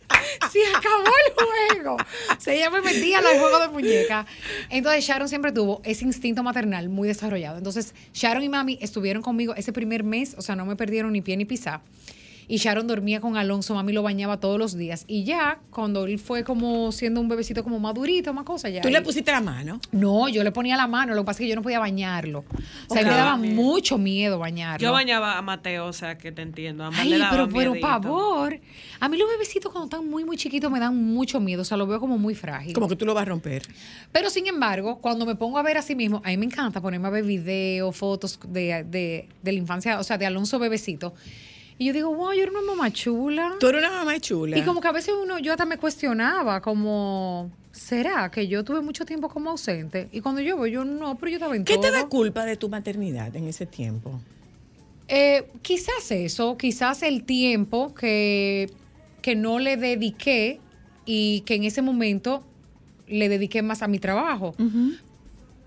[0.52, 1.96] se acabó el juego.
[2.38, 4.26] Se ella me metía al juego de muñeca.
[4.68, 7.58] Entonces Sharon siempre tuvo ese instinto maternal muy desarrollado.
[7.58, 11.20] Entonces Sharon y mami estuvieron conmigo ese primer mes, o sea, no me perdieron ni
[11.20, 11.82] pie ni pisa.
[12.50, 15.04] Y Sharon dormía con Alonso, mami lo bañaba todos los días.
[15.06, 18.80] Y ya, cuando él fue como siendo un bebecito como madurito, más cosa, ya.
[18.80, 19.80] ¿Tú le pusiste la mano?
[19.92, 22.44] No, yo le ponía la mano, lo que pasa es que yo no podía bañarlo.
[22.88, 24.84] O sea, me daba mucho miedo bañarlo.
[24.84, 26.90] Yo bañaba a Mateo, o sea, que te entiendo.
[26.92, 28.58] Ay, pero, pero pavor.
[28.98, 31.76] A mí los bebecitos cuando están muy, muy chiquitos me dan mucho miedo, o sea,
[31.76, 32.74] lo veo como muy frágil.
[32.74, 33.62] Como que tú lo vas a romper.
[34.10, 36.80] Pero sin embargo, cuando me pongo a ver a sí mismo, a mí me encanta
[36.80, 41.14] ponerme a ver videos, fotos de, de, de la infancia, o sea, de Alonso bebecito.
[41.80, 43.54] Y yo digo, wow, yo era una mamá chula.
[43.58, 44.58] Tú eres una mamá chula.
[44.58, 48.82] Y como que a veces uno, yo hasta me cuestionaba, como, ¿será que yo tuve
[48.82, 50.10] mucho tiempo como ausente?
[50.12, 52.58] Y cuando yo voy, yo no, pero yo estaba en ¿Qué te da culpa de
[52.58, 54.20] tu maternidad en ese tiempo?
[55.08, 58.70] Eh, quizás eso, quizás el tiempo que,
[59.22, 60.60] que no le dediqué
[61.06, 62.44] y que en ese momento
[63.08, 64.54] le dediqué más a mi trabajo.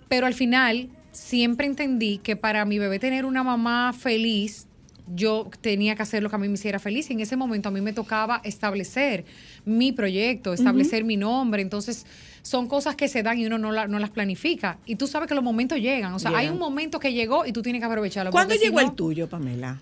[0.10, 4.68] Pero al final siempre entendí que para mi bebé tener una mamá feliz,
[5.08, 7.70] yo tenía que hacer lo que a mí me hiciera feliz y en ese momento
[7.70, 9.26] a mí me tocaba establecer
[9.66, 11.62] mi proyecto, establecer mi nombre.
[11.62, 12.06] Entonces,
[12.42, 14.78] son cosas que se dan y uno no, no, las planifica.
[14.86, 16.14] Y tú sabes que los momentos llegan.
[16.14, 18.32] O sea, hay un momento que llegó y tú tienes que aprovecharlo.
[18.32, 19.80] ¿Cuándo llegó el tuyo, Pamela?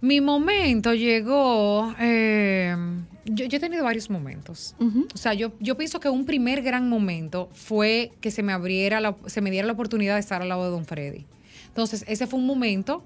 [0.00, 1.94] Mi momento llegó...
[1.98, 2.76] Eh,
[3.24, 4.74] yo, he tenido varios momentos.
[5.14, 9.00] O sea, yo, yo pienso que un primer gran momento fue que se me abriera,
[9.00, 11.26] la, se me diera la oportunidad de estar al lado de Don Freddy.
[11.66, 13.04] Entonces, ese fue un momento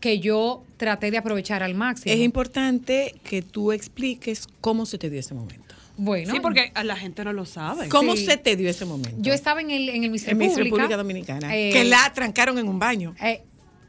[0.00, 2.14] que yo traté de aprovechar al máximo.
[2.14, 5.74] Es importante que tú expliques cómo se te dio ese momento.
[5.96, 6.32] Bueno.
[6.32, 7.88] Sí, porque a la gente no lo sabe.
[7.88, 9.16] ¿Cómo se te dio ese momento?
[9.18, 10.52] Yo estaba en el, en el Miss República.
[10.52, 11.56] En República Dominicana.
[11.56, 13.14] Eh, que la trancaron en un baño.
[13.20, 13.42] Eh,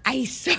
[0.10, 0.56] Ay, soy.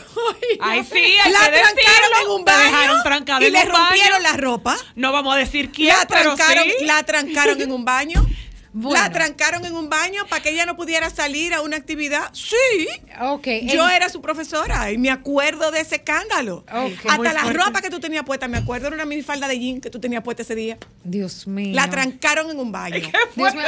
[0.60, 2.64] Ay, sí, hay la trancaron en un baño.
[2.64, 4.76] dejaron trancada y le rompieron la ropa.
[4.94, 8.26] No vamos a decir quién, la trancaron, La trancaron en un baño.
[8.82, 12.30] La trancaron en un baño para que ella no pudiera salir a una actividad.
[12.32, 12.88] Sí.
[13.20, 13.66] Okay.
[13.68, 16.64] Yo era su profesora y me acuerdo de ese escándalo.
[16.68, 19.90] Hasta la ropa que tú tenías puesta, me acuerdo, era una minifalda de jean que
[19.90, 20.78] tú tenías puesta ese día.
[21.04, 21.74] Dios mío.
[21.74, 23.00] La trancaron en un baño.
[23.36, 23.64] Dios mío,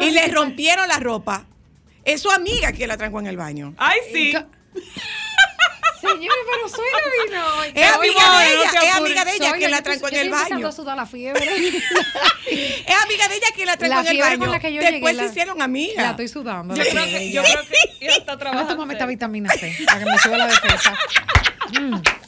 [0.00, 1.46] y le rompieron la ropa.
[2.04, 3.74] Es su amiga que la trancó en el baño.
[3.76, 4.34] Ay, sí.
[6.00, 7.80] Señores, pero la vino.
[7.80, 10.68] Es amiga de ella, es amiga de ella que la trancó en el baño.
[10.68, 11.44] A la fiebre.
[11.46, 14.38] es amiga de ella que la trancó en el baño.
[14.38, 15.96] Con la que yo Después se hicieron amigas.
[15.96, 16.74] La estoy sudando.
[16.74, 18.74] Yo creo que, yo creo que ella está trabajando.
[18.74, 20.98] Tómame esta vitamina C para que me suba la defensa.
[21.80, 22.27] Mm.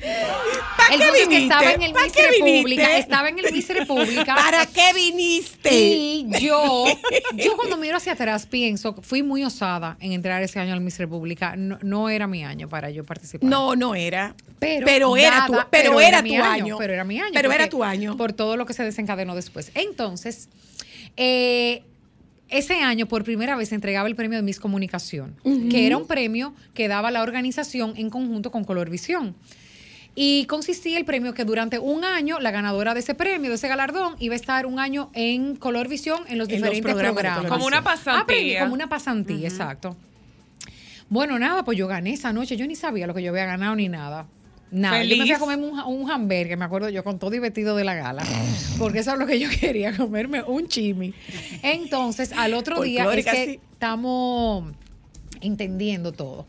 [0.00, 1.42] ¿Para qué viniste?
[1.42, 4.34] estaba en el Miss República, estaba en el Miss República.
[4.34, 5.70] ¿Para qué viniste?
[5.72, 6.86] Y yo,
[7.34, 10.98] yo cuando miro hacia atrás pienso, fui muy osada en entrar ese año al Miss
[10.98, 11.54] República.
[11.56, 13.48] No, era mi año para yo participar.
[13.48, 14.34] No, no era.
[14.58, 17.32] Pero, pero era tu, pero, era, tu año, Pero era mi año.
[17.34, 18.16] Pero era tu año.
[18.16, 19.70] Por todo lo que se desencadenó después.
[19.74, 20.48] Entonces,
[21.16, 21.82] eh,
[22.48, 25.36] ese año por primera vez se entregaba el premio de Miss Comunicación,
[25.70, 29.36] que era un premio que daba la organización en conjunto con Colorvisión.
[30.22, 33.68] Y consistía el premio que durante un año la ganadora de ese premio, de ese
[33.68, 37.46] galardón, iba a estar un año en Color Visión en los diferentes programas.
[37.46, 38.58] Como una pasantía.
[38.58, 39.96] Ah, como una pasantía, exacto.
[41.08, 42.58] Bueno, nada, pues yo gané esa noche.
[42.58, 44.26] Yo ni sabía lo que yo había ganado ni nada.
[44.70, 47.38] Nada, yo me fui a comerme un, un hamburger, me acuerdo yo, con todo y
[47.38, 48.22] vestido de la gala,
[48.78, 51.14] porque eso es lo que yo quería, comerme un chimi.
[51.62, 54.70] Entonces, al otro día es que estamos
[55.40, 56.44] entendiendo todo.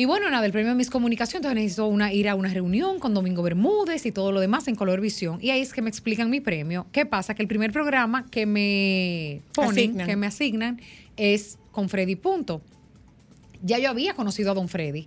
[0.00, 2.98] Y bueno, nada, el premio de mis comunicaciones, entonces necesito una, ir a una reunión
[2.98, 5.38] con Domingo Bermúdez y todo lo demás en Color Visión.
[5.42, 6.86] Y ahí es que me explican mi premio.
[6.90, 7.34] ¿Qué pasa?
[7.34, 10.80] Que el primer programa que me ponen, que me asignan,
[11.18, 12.62] es con Freddy Punto.
[13.62, 15.06] Ya yo había conocido a Don Freddy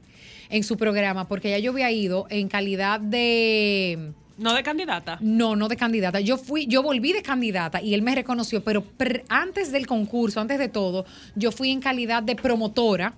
[0.51, 4.11] en su programa, porque ya yo había ido en calidad de...
[4.37, 5.17] No de candidata.
[5.21, 6.19] No, no de candidata.
[6.19, 8.83] Yo fui, yo volví de candidata y él me reconoció, pero
[9.27, 13.15] antes del concurso, antes de todo, yo fui en calidad de promotora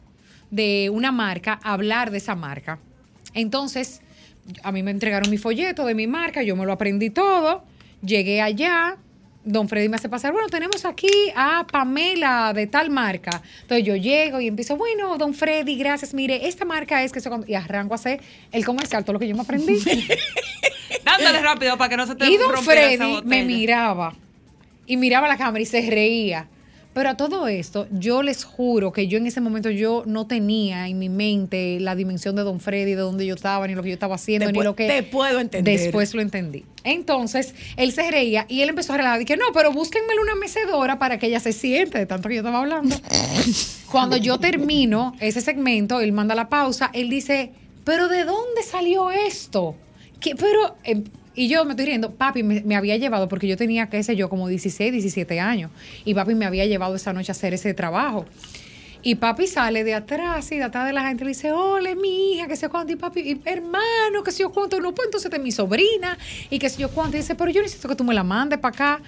[0.52, 2.80] de una marca, hablar de esa marca.
[3.34, 4.02] Entonces,
[4.64, 7.64] a mí me entregaron mi folleto de mi marca, yo me lo aprendí todo,
[8.02, 8.98] llegué allá,
[9.44, 13.42] don Freddy me hace pasar, bueno, tenemos aquí a Pamela de tal marca.
[13.62, 17.30] Entonces yo llego y empiezo, bueno, don Freddy, gracias, mire, esta marca es que se...
[17.48, 19.80] Y arranco a hacer el comercial, todo lo que yo me aprendí.
[21.06, 24.16] Dándole rápido para que no se te Y don Freddy me miraba
[24.88, 26.48] y miraba la cámara y se reía.
[26.96, 30.88] Pero a todo esto, yo les juro que yo en ese momento yo no tenía
[30.88, 33.90] en mi mente la dimensión de Don Freddy, de dónde yo estaba, ni lo que
[33.90, 34.88] yo estaba haciendo, ni lo que...
[34.88, 35.78] Te puedo entender.
[35.78, 36.64] Después lo entendí.
[36.86, 40.98] Entonces, él se reía y él empezó a relatar, que no, pero búsquenmele una mecedora
[40.98, 42.96] para que ella se siente, de tanto que yo estaba hablando.
[43.92, 47.52] Cuando yo termino ese segmento, él manda la pausa, él dice,
[47.84, 49.76] pero ¿de dónde salió esto?
[50.22, 50.34] ¿Qué?
[50.38, 50.78] Pero...
[50.86, 51.04] Em,
[51.36, 54.30] y yo me estoy riendo, papi me, había llevado, porque yo tenía, qué sé yo,
[54.30, 55.72] como 16, 17 años,
[56.06, 58.26] y papi me había llevado esa noche a hacer ese trabajo.
[59.08, 62.34] Y papi sale de atrás y de atrás de la gente le dice, hola, mi
[62.34, 65.30] hija, que sé cuánto, y papi, y, hermano, que sé yo cuánto, no, pues entonces
[65.30, 66.18] de mi sobrina,
[66.50, 68.58] y que sé yo cuánto, y dice, pero yo necesito que tú me la mandes
[68.58, 69.04] para acá.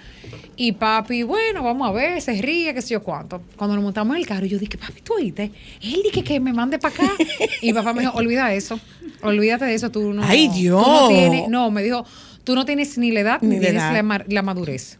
[0.54, 3.42] Y papi, bueno, vamos a ver, se ríe, que sé yo cuánto.
[3.56, 5.50] Cuando nos montamos en el carro, yo dije, papi, tú oíste,
[5.82, 7.12] él dije que me mande para acá.
[7.60, 8.78] Y papá me dijo, olvida eso,
[9.20, 10.22] olvídate de eso, tú no.
[10.22, 10.86] ¡Ay, Dios!
[10.86, 12.06] no, tienes, no, me dijo,
[12.44, 14.96] tú no tienes ni la edad ni, tienes La, la madurez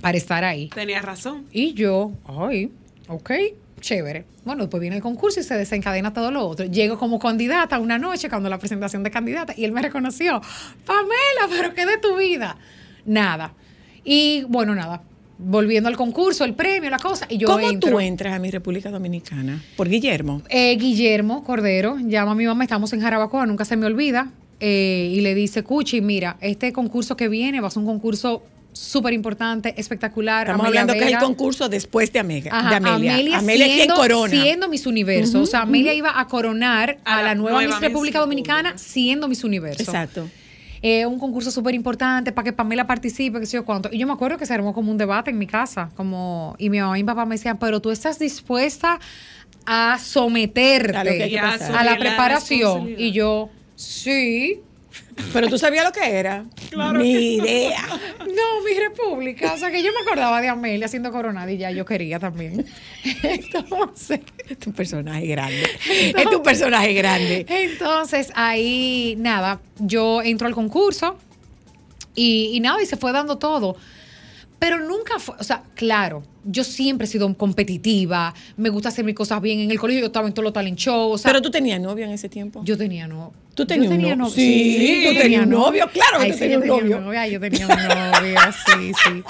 [0.00, 0.68] para estar ahí.
[0.68, 1.46] Tenía razón.
[1.50, 2.70] Y yo, ay,
[3.08, 3.30] ok,
[3.84, 4.24] chévere.
[4.44, 6.66] Bueno, después viene el concurso y se desencadena todo lo otro.
[6.66, 10.40] Llego como candidata una noche cuando la presentación de candidata y él me reconoció.
[10.86, 12.56] Pamela, pero ¿qué de tu vida?
[13.04, 13.52] Nada.
[14.04, 15.02] Y bueno, nada.
[15.36, 17.26] Volviendo al concurso, el premio, la cosa.
[17.28, 19.62] Y yo ¿Cómo tú entras a mi República Dominicana?
[19.76, 20.42] ¿Por Guillermo?
[20.48, 24.30] Eh, Guillermo Cordero llama a mi mamá, estamos en Jarabacoa, nunca se me olvida.
[24.60, 28.44] Eh, y le dice, Cuchi, mira, este concurso que viene va a ser un concurso
[28.74, 30.46] súper importante, espectacular.
[30.46, 32.52] Estamos hablando que es el concurso después de, Amelia.
[32.52, 33.38] Amelia.
[33.38, 34.30] Amelia, siendo, corona.
[34.30, 35.42] siendo Miss Universo.
[35.42, 39.82] o sea, Amelia iba a coronar a, la, nueva, Miss República Dominicana siendo Miss Universo.
[39.82, 40.28] Exacto.
[40.82, 43.88] Eh, un concurso súper importante para que Pamela participe, que sé yo cuánto.
[43.90, 46.68] Y yo me acuerdo que se armó como un debate en mi casa, como, y
[46.68, 49.00] mi mamá y mi papá me decían, pero tú estás dispuesta
[49.64, 52.90] a someterte a, la preparación.
[52.98, 54.60] Y yo, sí,
[55.32, 56.44] pero tú sabías lo que era.
[56.70, 57.86] Claro mi idea.
[58.20, 59.52] No, mi república.
[59.54, 62.66] O sea, que yo me acordaba de Amelia haciendo coronada y ya yo quería también.
[63.22, 64.20] Entonces.
[64.48, 65.68] Es un personaje grande.
[65.86, 67.46] es un personaje grande.
[67.48, 71.16] Entonces, ahí, nada, yo entro al concurso
[72.14, 73.76] y, y nada, y se fue dando todo.
[74.58, 79.14] Pero nunca fue, o sea, claro, yo siempre he sido competitiva, me gusta hacer mis
[79.14, 79.60] cosas bien.
[79.60, 81.22] En el colegio yo estaba en todos los talent shows.
[81.22, 82.62] Pero tú tenías novio en ese tiempo.
[82.64, 83.32] Yo tenía novio.
[83.54, 84.30] ¿Tú tenías un novio?
[84.30, 87.00] Sí, sí, tú tenías novio, claro que tú tenías un novio.
[87.00, 89.22] Novia, yo tenía un novio, sí, sí.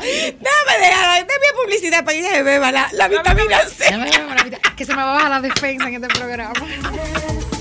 [0.00, 3.84] Déjame dejar, déjame publicidad para que se beba la, la vitamina C.
[4.76, 6.54] que se me va a bajar la defensa en este programa.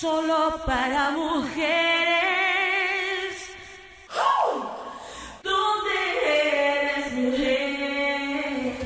[0.00, 1.60] solo para mujeres.
[5.44, 8.78] ¿Dónde eres mujer?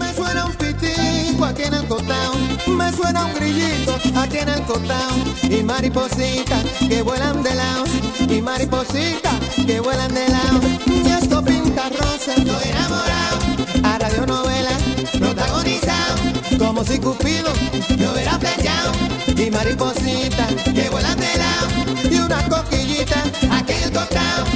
[0.00, 2.34] Me suena un pitico aquí en el cotao,
[2.66, 7.84] me suena un grillito aquí en el cotao, y maripositas que vuelan de lado,
[8.28, 13.38] y maripositas que vuelan de lado, y esto pinta rosa, estoy enamorado,
[13.84, 14.76] a radionovela
[15.20, 16.16] protagonizado,
[16.58, 17.52] como si Cupido
[17.96, 19.01] me hubiera flechado
[19.36, 21.68] y mariposita que vuelan de lado
[22.10, 24.46] y una coquillita aquel tocado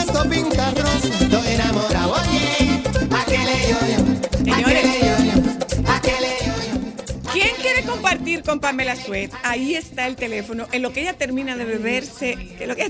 [0.00, 4.86] esto pinta rosa estoy enamorado oye aquel yo aquel
[5.86, 6.24] aquel
[7.32, 9.32] ¿Quién quiere compartir con Pamela Suet?
[9.42, 10.68] Ahí está el teléfono.
[10.70, 12.84] En lo que ella termina de beberse, en lo que.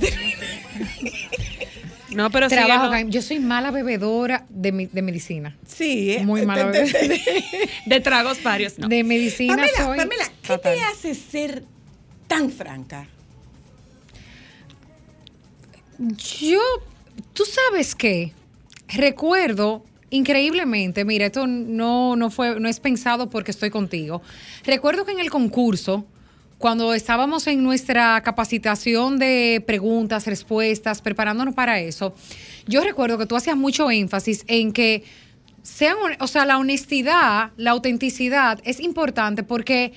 [2.15, 5.57] No, pero Trabajo, Yo soy mala bebedora de, de medicina.
[5.67, 6.99] Sí, eh, muy mala bebedora.
[7.87, 8.89] De, tragos varios, no.
[8.89, 11.65] De medicina Pamela, soy Pamela, ¿qué te hace ser
[12.27, 13.07] tan franca?
[15.99, 16.61] Yo,
[17.33, 18.33] tú sabes qué,
[18.89, 24.23] recuerdo increíblemente, mira, esto no, no fue, no es pensado porque estoy contigo.
[24.65, 26.07] Recuerdo que en el concurso
[26.59, 32.15] cuando estábamos en nuestra capacitación de preguntas, respuestas, preparándonos para eso,
[32.67, 35.05] yo recuerdo que tú hacías mucho énfasis en que
[35.63, 39.93] sean, o sea, la honestidad, la autenticidad es importante porque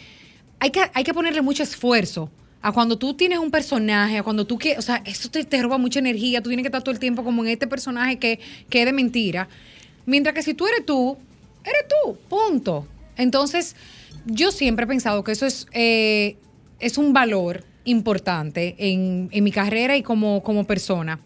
[0.59, 2.29] hay que, hay que ponerle mucho esfuerzo
[2.61, 5.61] a cuando tú tienes un personaje, a cuando tú quieres, o sea, eso te, te,
[5.61, 8.39] roba mucha energía, tú tienes que estar todo el tiempo como en este personaje que,
[8.69, 9.47] que es de mentira.
[10.05, 11.17] Mientras que si tú eres tú,
[11.63, 12.87] eres tú, punto.
[13.15, 13.75] Entonces,
[14.25, 16.37] yo siempre he pensado que eso es eh,
[16.79, 21.19] es un valor importante en, mi carrera y como, como persona.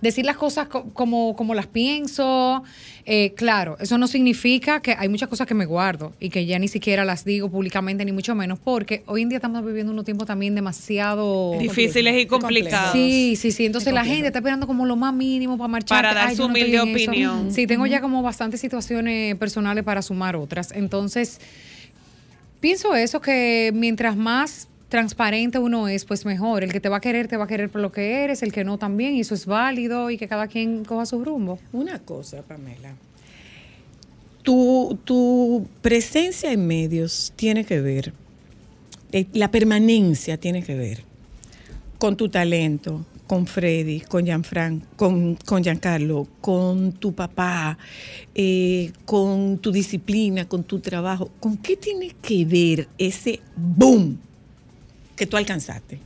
[0.00, 2.62] Decir las cosas como, como las pienso,
[3.06, 6.58] eh, claro, eso no significa que hay muchas cosas que me guardo y que ya
[6.58, 10.04] ni siquiera las digo públicamente, ni mucho menos, porque hoy en día estamos viviendo unos
[10.04, 12.92] tiempos también demasiado difíciles y complicados.
[12.92, 13.64] Sí, sí, sí.
[13.64, 16.02] Entonces la gente está esperando como lo más mínimo para marchar.
[16.02, 17.50] Para dar su humilde opinión.
[17.50, 20.72] Sí, tengo ya como bastantes situaciones personales para sumar otras.
[20.72, 21.40] Entonces,
[22.64, 26.64] pienso eso, que mientras más transparente uno es, pues mejor.
[26.64, 28.54] El que te va a querer, te va a querer por lo que eres, el
[28.54, 31.58] que no también, y eso es válido y que cada quien coja su rumbo.
[31.74, 32.94] Una cosa, Pamela.
[34.42, 38.14] Tu, tu presencia en medios tiene que ver,
[39.12, 41.04] eh, la permanencia tiene que ver
[41.98, 47.78] con tu talento, con Freddy, con Gianfran, con, Giancarlo, con tu papá,
[48.34, 51.30] eh, con tu disciplina, con tu trabajo.
[51.40, 54.18] ¿Con qué tiene que ver ese boom
[55.16, 55.98] que tú alcanzaste?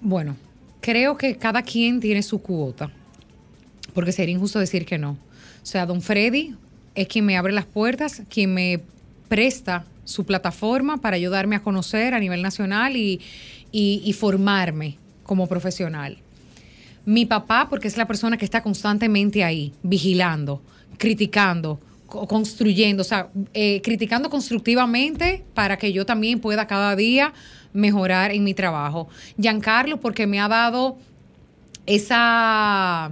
[0.00, 0.36] Bueno,
[0.80, 2.90] creo que cada quien tiene su cuota.
[3.94, 5.12] porque sería injusto decir que no.
[5.12, 6.54] O sea, don Freddy
[6.94, 8.80] es quien me abre las puertas, quien me
[9.28, 13.20] presta su plataforma para ayudarme a conocer a nivel nacional y,
[13.78, 16.18] y formarme como profesional.
[17.04, 20.62] Mi papá, porque es la persona que está constantemente ahí, vigilando,
[20.98, 27.32] criticando, construyendo, o sea, eh, criticando constructivamente para que yo también pueda cada día
[27.72, 29.08] mejorar en mi trabajo.
[29.38, 30.96] Giancarlo, porque me ha dado
[31.84, 33.10] esa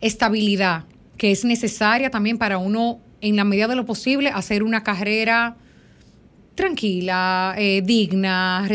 [0.00, 0.84] estabilidad
[1.16, 5.56] que es necesaria también para uno, en la medida de lo posible, hacer una carrera
[6.54, 8.68] tranquila, eh, digna,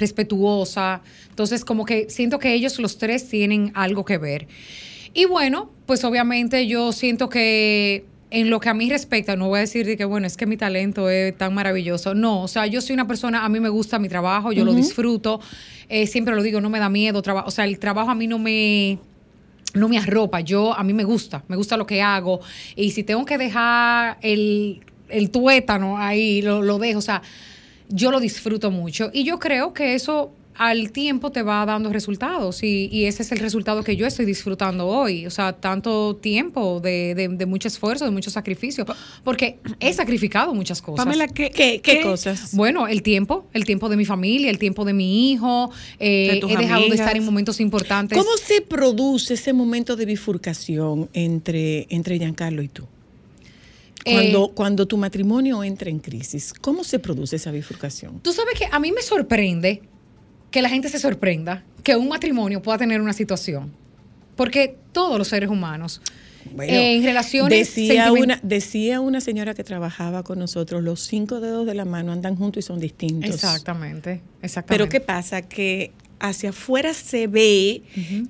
[0.00, 1.02] respetuosa.
[1.28, 4.48] Entonces, como que siento que ellos los tres tienen algo que ver.
[5.14, 9.58] Y bueno, pues obviamente yo siento que en lo que a mí respecta, no voy
[9.58, 12.14] a decir que, bueno, es que mi talento es tan maravilloso.
[12.14, 14.72] No, o sea, yo soy una persona, a mí me gusta mi trabajo, yo lo
[14.72, 15.40] disfruto.
[15.88, 17.20] Eh, siempre lo digo, no me da miedo.
[17.22, 18.98] trabajo o sea, el trabajo a mí no me
[19.74, 22.40] no me arropa, yo a mí me gusta, me gusta lo que hago
[22.74, 27.22] y si tengo que dejar el, el tuétano ahí, lo, lo dejo, o sea,
[27.90, 32.62] yo lo disfruto mucho y yo creo que eso al tiempo te va dando resultados
[32.62, 35.24] y, ese es el resultado que yo estoy disfrutando hoy.
[35.24, 38.84] O sea, tanto tiempo de, mucho esfuerzo, de mucho sacrificio,
[39.24, 41.06] porque he sacrificado muchas cosas.
[41.06, 42.54] Pamela, ¿qué, qué, cosas?
[42.54, 46.56] Bueno, el tiempo, el tiempo de mi familia, el tiempo de mi hijo, eh, he
[46.58, 48.18] dejado de estar en momentos importantes.
[48.18, 52.86] ¿Cómo se produce ese momento de bifurcación entre, entre Giancarlo y tú?
[54.04, 58.20] Cuando, eh, cuando tu matrimonio entra en crisis, ¿cómo se produce esa bifurcación?
[58.20, 59.82] Tú sabes que a mí me sorprende
[60.50, 63.72] que la gente se sorprenda que un matrimonio pueda tener una situación.
[64.36, 66.00] Porque todos los seres humanos,
[66.60, 67.74] eh, en relaciones.
[67.74, 72.12] Decía una, decía una señora que trabajaba con nosotros: los cinco dedos de la mano
[72.12, 73.34] andan juntos y son distintos.
[73.34, 74.66] Exactamente, exactamente.
[74.66, 75.42] Pero ¿qué pasa?
[75.42, 77.82] Que hacia afuera se ve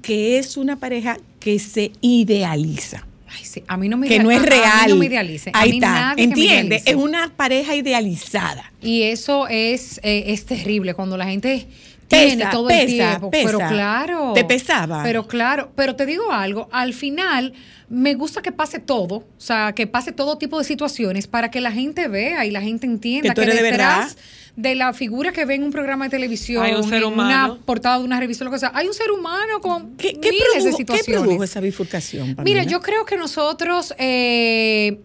[0.02, 3.06] que es una pareja que se idealiza.
[3.32, 3.62] Ay, sí.
[3.66, 4.90] A mí no me Que no es real.
[4.90, 5.50] no me idealice.
[5.54, 6.14] Ahí está.
[6.16, 8.72] Entiende, es una pareja idealizada.
[8.82, 11.66] Y eso es, eh, es terrible cuando la gente
[12.10, 13.30] tiene todo el tiempo.
[13.30, 14.32] Pero claro.
[14.34, 15.02] Te pesaba.
[15.02, 17.52] Pero claro, pero te digo algo, al final
[17.88, 21.60] me gusta que pase todo, o sea, que pase todo tipo de situaciones para que
[21.60, 24.16] la gente vea y la gente entienda que, detrás
[24.54, 27.54] de, la figura que ve en un programa de televisión, hay un ser humano.
[27.54, 30.64] una portada de una revista, lo que sea, hay un ser humano con ¿Qué, miles
[30.64, 31.04] de situaciones.
[31.04, 32.36] ¿Qué produjo esa bifurcación?
[32.44, 35.00] Mira, yo creo que nosotros eh,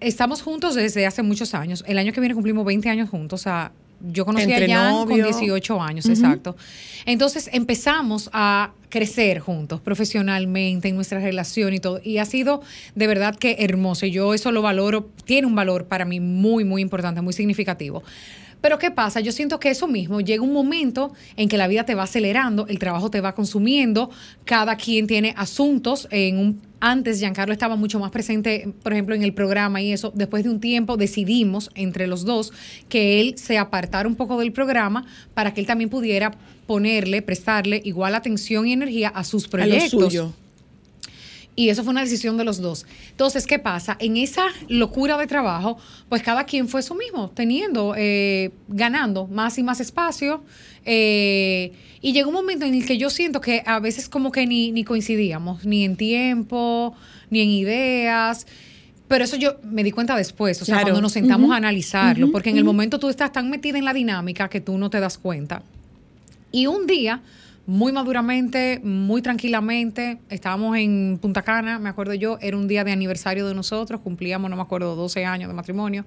[0.00, 1.84] estamos juntos desde hace muchos años.
[1.86, 3.70] El año que viene cumplimos 20 años juntos, o sea,
[4.12, 6.56] yo conocí a Jan con 18 años, exacto.
[7.06, 12.00] Entonces empezamos a crecer juntos profesionalmente en nuestra relación y todo.
[12.02, 12.62] Y ha sido
[12.94, 14.06] de verdad que hermoso.
[14.06, 18.02] Y yo eso lo valoro, tiene un valor para mí muy, muy importante, muy significativo.
[18.64, 19.20] Pero ¿qué pasa?
[19.20, 22.66] Yo siento que eso mismo llega un momento en que la vida te va acelerando,
[22.66, 24.08] el trabajo te va consumiendo,
[24.46, 29.22] cada quien tiene asuntos en un antes Giancarlo estaba mucho más presente, por ejemplo, en
[29.22, 30.12] el programa y eso.
[30.14, 32.54] Después de un tiempo decidimos entre los dos
[32.88, 35.04] que él se apartara un poco del programa
[35.34, 36.32] para que él también pudiera
[36.66, 40.14] ponerle, prestarle igual atención y energía a sus proyectos.
[40.16, 40.43] A
[41.56, 42.84] y eso fue una decisión de los dos.
[43.10, 43.96] Entonces, ¿qué pasa?
[44.00, 45.78] En esa locura de trabajo,
[46.08, 50.42] pues cada quien fue eso mismo, teniendo, eh, ganando más y más espacio.
[50.84, 54.46] Eh, y llegó un momento en el que yo siento que a veces como que
[54.46, 56.94] ni, ni coincidíamos, ni en tiempo,
[57.30, 58.46] ni en ideas.
[59.06, 62.50] Pero eso yo me di cuenta después, o sea, cuando nos sentamos a analizarlo, porque
[62.50, 65.18] en el momento tú estás tan metida en la dinámica que tú no te das
[65.18, 65.62] cuenta.
[66.50, 67.20] Y un día
[67.66, 70.18] muy maduramente, muy tranquilamente.
[70.28, 74.50] Estábamos en Punta Cana, me acuerdo yo, era un día de aniversario de nosotros, cumplíamos,
[74.50, 76.04] no me acuerdo, 12 años de matrimonio.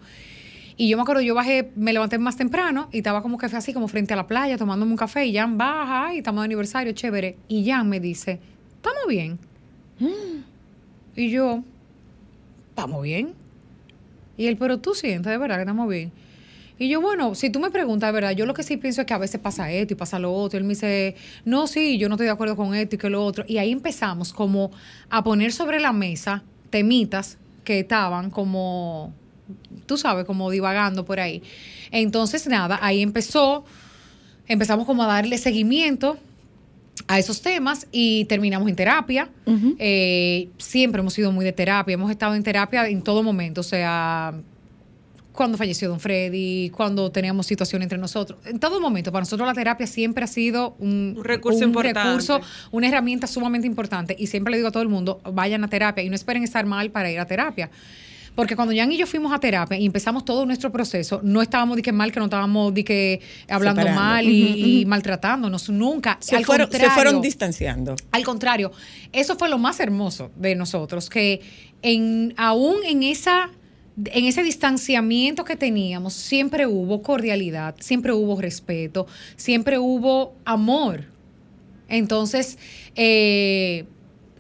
[0.80, 3.74] Y yo me acuerdo, yo bajé, me levanté más temprano y estaba como que así,
[3.74, 5.26] como frente a la playa, tomándome un café.
[5.26, 7.38] Y Jan baja y estamos de aniversario, chévere.
[7.48, 8.40] Y Jan me dice,
[8.76, 9.40] ¿estamos bien?
[11.16, 11.64] Y yo,
[12.70, 13.34] ¿estamos bien?
[14.38, 16.12] Y él, pero tú sientes de verdad que estamos bien.
[16.80, 18.32] Y yo, bueno, si tú me preguntas, ¿verdad?
[18.32, 20.60] Yo lo que sí pienso es que a veces pasa esto y pasa lo otro.
[20.60, 23.24] él me dice, no, sí, yo no estoy de acuerdo con esto y que lo
[23.24, 23.46] otro.
[23.48, 24.72] Y ahí empezamos como
[25.10, 29.14] a poner sobre la mesa temitas que estaban como,
[29.86, 31.42] tú sabes, como divagando por ahí.
[31.92, 33.66] Entonces, nada, ahí empezó,
[34.48, 36.18] empezamos como a darle seguimiento
[37.08, 39.30] a esos temas y terminamos en terapia.
[39.80, 43.64] Eh, siempre hemos sido muy de terapia, hemos estado en terapia en todo momento, o
[43.64, 44.34] sea
[45.38, 48.40] cuando falleció don Freddy, cuando teníamos situación entre nosotros.
[48.46, 53.28] En todo momento, para nosotros la terapia siempre ha sido un, recurso recurso, una herramienta
[53.28, 54.16] sumamente importante.
[54.18, 56.66] Y siempre le digo a todo el mundo, vayan a terapia y no esperen estar
[56.66, 57.70] mal para ir a terapia.
[58.34, 61.76] Porque cuando Jan y yo fuimos a terapia y empezamos todo nuestro proceso, no estábamos
[61.76, 64.02] de que mal, que no estábamos de que hablando Separando.
[64.02, 66.18] mal y, y maltratándonos, nunca.
[66.20, 67.96] Se al fueron, se fueron distanciando.
[68.12, 68.72] al contrario,
[69.12, 71.42] eso fue lo más hermoso de nosotros, que
[71.82, 73.52] en, aún en esa
[74.06, 81.06] en ese distanciamiento que teníamos, siempre hubo cordialidad, siempre hubo respeto, siempre hubo amor.
[81.90, 82.60] Entonces,
[82.96, 83.86] eh,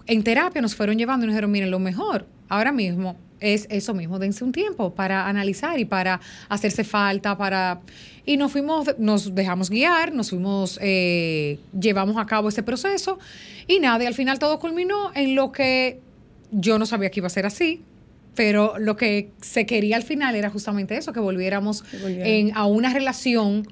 [0.05, 3.93] en terapia nos fueron llevando y nos dijeron, miren, lo mejor ahora mismo es eso
[3.93, 7.81] mismo, dense un tiempo para analizar y para hacerse falta, para...
[8.25, 13.19] Y nos fuimos, nos dejamos guiar, nos fuimos, eh, llevamos a cabo ese proceso
[13.67, 16.01] y nada, y al final todo culminó en lo que
[16.51, 17.83] yo no sabía que iba a ser así,
[18.37, 22.93] pero lo que se quería al final era justamente eso, que volviéramos en, a una
[22.93, 23.67] relación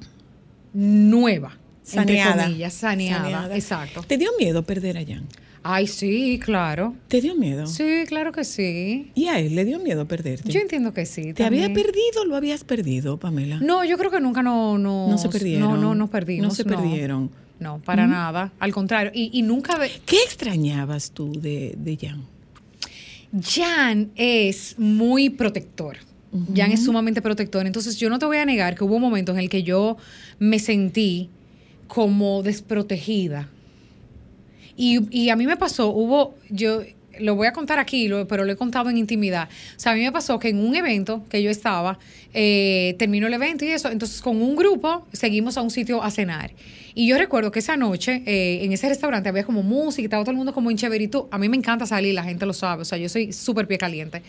[0.74, 1.58] nueva.
[1.84, 2.46] Saneada.
[2.46, 3.56] comillas, saneada, Saneada.
[3.56, 4.02] exacto.
[4.08, 5.28] ¿Te dio miedo perder a Jan?
[5.62, 6.96] Ay, sí, claro.
[7.08, 7.68] ¿Te dio miedo?
[7.68, 9.12] Sí, claro que sí.
[9.14, 10.52] ¿Y a él le dio miedo perderte?
[10.52, 11.34] Yo entiendo que sí.
[11.34, 13.60] ¿Te había perdido o lo habías perdido, Pamela?
[13.62, 15.70] No, yo creo que nunca no, no, No se perdieron.
[15.70, 16.48] No, no nos perdimos.
[16.48, 17.30] No se perdieron.
[17.60, 18.52] No, para nada.
[18.60, 19.12] Al contrario.
[19.14, 19.78] Y, y nunca.
[20.08, 22.35] ¿Qué extrañabas tú de, de Jan?
[23.42, 25.98] Jan es muy protector.
[26.54, 27.66] Jan es sumamente protector.
[27.66, 29.96] Entonces, yo no te voy a negar que hubo momentos en el que yo
[30.38, 31.30] me sentí
[31.88, 33.50] como desprotegida.
[34.76, 36.82] Y, y a mí me pasó, hubo, yo
[37.20, 39.48] lo voy a contar aquí, lo- pero lo he contado en intimidad.
[39.78, 41.98] O sea, a mí me pasó que en un evento que yo estaba,
[42.34, 46.12] eh, terminó el evento y eso, entonces con un grupo seguimos a un sitio a
[46.12, 46.52] cenar.
[46.98, 50.24] Y yo recuerdo que esa noche eh, en ese restaurante había como música, y estaba
[50.24, 51.24] todo el mundo como en chéveritud.
[51.30, 53.78] A mí me encanta salir, la gente lo sabe, o sea, yo soy súper pie
[53.78, 54.22] caliente.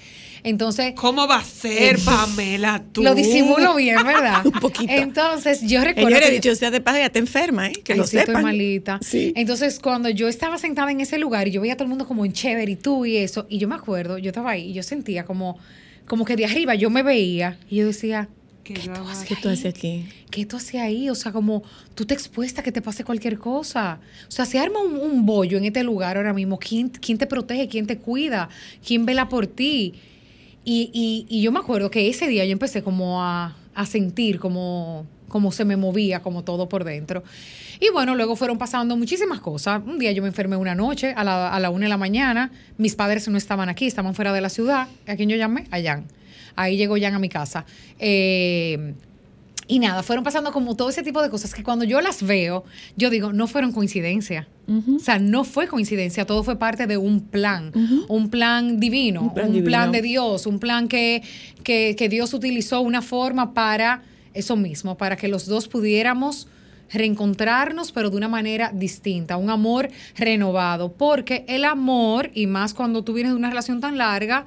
[0.42, 3.02] Entonces, ¿Cómo va a ser, Pamela, tú?
[3.04, 4.44] lo disimulo bien, ¿verdad?
[4.44, 4.92] Un poquito.
[4.92, 7.72] Entonces, yo recuerdo que- dicho sea de paso, ya te enferma, ¿eh?
[7.84, 8.42] Que Ay, lo sí, estoy sepan.
[8.42, 8.98] malita.
[9.00, 9.32] Sí.
[9.36, 12.06] Entonces, cuando yo estaba sentada en ese lugar y yo veía a todo el mundo
[12.06, 14.72] como en chévere y tú y eso, y yo me acuerdo, yo estaba ahí y
[14.72, 15.56] yo sentía como,
[16.06, 18.28] como que de arriba yo me veía y yo decía,
[18.66, 20.06] ¿Qué ¿qué yo tú hago ¿Qué tú haces aquí?
[20.30, 21.08] ¿Qué tú haces ahí?
[21.08, 21.62] O sea, como
[21.94, 24.00] tú te expuesta a que te pase cualquier cosa.
[24.26, 26.58] O sea, se arma un, un bollo en este lugar ahora mismo.
[26.58, 27.68] ¿Quién, quién te protege?
[27.68, 28.48] ¿Quién te cuida?
[28.84, 29.94] ¿Quién vela por ti?
[30.64, 34.40] Y, y- y yo me acuerdo que ese día yo empecé como a, a sentir
[34.40, 37.22] como, como se me movía, como todo por dentro.
[37.78, 39.80] Y bueno, luego fueron pasando muchísimas cosas.
[39.86, 42.50] Un día yo me enfermé una noche a la, a la una de la mañana.
[42.78, 44.88] Mis padres no estaban aquí, estaban fuera de la ciudad.
[45.06, 45.66] ¿A quién yo llamé?
[45.70, 46.06] A Jan.
[46.56, 47.64] Ahí llegó Jan a mi casa.
[47.98, 48.94] Eh,
[49.68, 52.64] y nada, fueron pasando como todo ese tipo de cosas que cuando yo las veo,
[52.96, 54.48] yo digo, no fueron coincidencia.
[54.68, 57.72] O sea, no fue coincidencia, todo fue parte de un plan,
[58.08, 61.22] un plan divino, Un un plan plan, de Dios, un plan que,
[61.62, 64.02] que, que Dios utilizó una forma para
[64.34, 66.48] eso mismo, para que los dos pudiéramos
[66.92, 73.02] reencontrarnos, pero de una manera distinta, un amor renovado, porque el amor, y más cuando
[73.02, 74.46] tú vienes de una relación tan larga,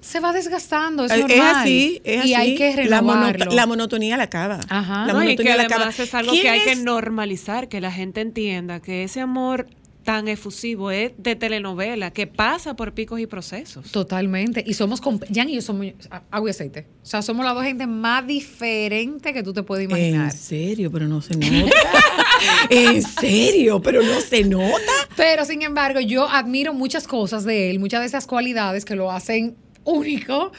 [0.00, 1.56] se va desgastando, es, Es normal.
[1.56, 2.34] así, es y así.
[2.34, 3.52] hay que la, renovarlo.
[3.52, 4.60] la monotonía la acaba.
[4.68, 5.06] Ajá.
[5.06, 5.82] La No, y que monotonía la acaba.
[5.82, 6.82] además es algo ¿Quién que hay que es?
[6.82, 9.66] normalizar, que la gente entienda que ese amor
[10.04, 13.92] tan efusivo es de telenovela, que pasa por picos y procesos.
[13.92, 14.64] Totalmente.
[14.66, 16.86] Y somos, comp- Jan y yo somos a- agua y aceite.
[17.02, 20.30] O sea, somos las dos gente más diferentes que tú te puedes imaginar.
[20.30, 21.76] En serio, pero no se nota.
[22.70, 24.78] en serio, pero no se nota.
[25.16, 29.12] Pero sin embargo, yo admiro muchas cosas de él, muchas de esas cualidades que lo
[29.12, 29.54] hacen
[29.84, 30.52] único.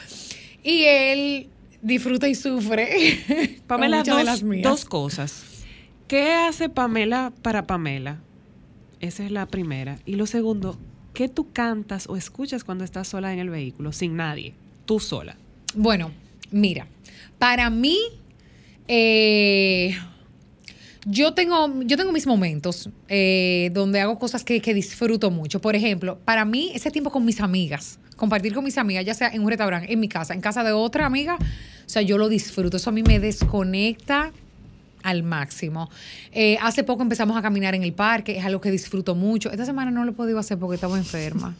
[0.62, 1.48] Y él
[1.82, 3.60] disfruta y sufre.
[3.66, 4.62] Pamela, muchas de las dos, mías.
[4.62, 5.44] dos cosas.
[6.08, 8.20] ¿Qué hace Pamela para Pamela?
[9.00, 9.98] Esa es la primera.
[10.06, 10.78] Y lo segundo,
[11.14, 14.54] ¿qué tú cantas o escuchas cuando estás sola en el vehículo, sin nadie?
[14.84, 15.36] Tú sola.
[15.74, 16.10] Bueno,
[16.50, 16.86] mira,
[17.38, 17.98] para mí,
[18.88, 19.96] eh,
[21.04, 25.60] yo, tengo, yo tengo mis momentos eh, donde hago cosas que, disfruto mucho.
[25.60, 29.28] Por ejemplo, para mí, ese tiempo con mis amigas, compartir con mis amigas, ya sea
[29.28, 32.28] en un restaurante, en mi casa, en casa de otra amiga, o sea, yo lo
[32.28, 32.76] disfruto.
[32.76, 34.32] Eso a mí me desconecta
[35.02, 35.90] al máximo.
[36.30, 39.50] Eh, hace poco empezamos a caminar en el parque, es algo que disfruto mucho.
[39.50, 41.56] Esta semana no lo he podido hacer porque estaba enferma.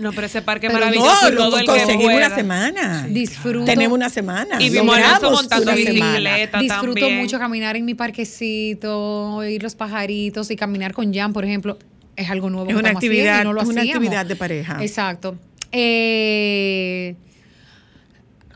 [0.00, 3.06] No, pero ese parque Pero maravilloso, no, todo lo conseguimos una semana.
[3.08, 3.64] Disfruto.
[3.64, 4.60] Tenemos una semana.
[4.62, 6.12] Y vimos montando una semana.
[6.12, 7.16] bicicleta Disfruto también.
[7.18, 11.78] mucho caminar en mi parquecito, oír los pajaritos y caminar con Jan, por ejemplo,
[12.16, 14.02] es algo nuevo Es una y actividad- no lo es una hacíamos.
[14.04, 14.78] actividad de pareja.
[14.80, 15.36] Exacto.
[15.72, 17.14] Eh,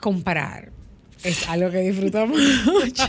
[0.01, 0.70] comparar
[1.22, 2.36] es algo que disfrutamos
[2.66, 3.07] mucho.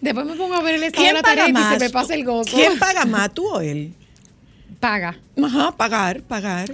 [0.00, 1.74] Después me pongo a ver el estado de ¿Quién la paga tarea y más?
[1.78, 2.56] se me pasa el gozo.
[2.56, 3.94] ¿Quién paga más, tú o él?
[4.80, 5.16] paga?
[5.42, 6.70] Ajá, pagar, pagar.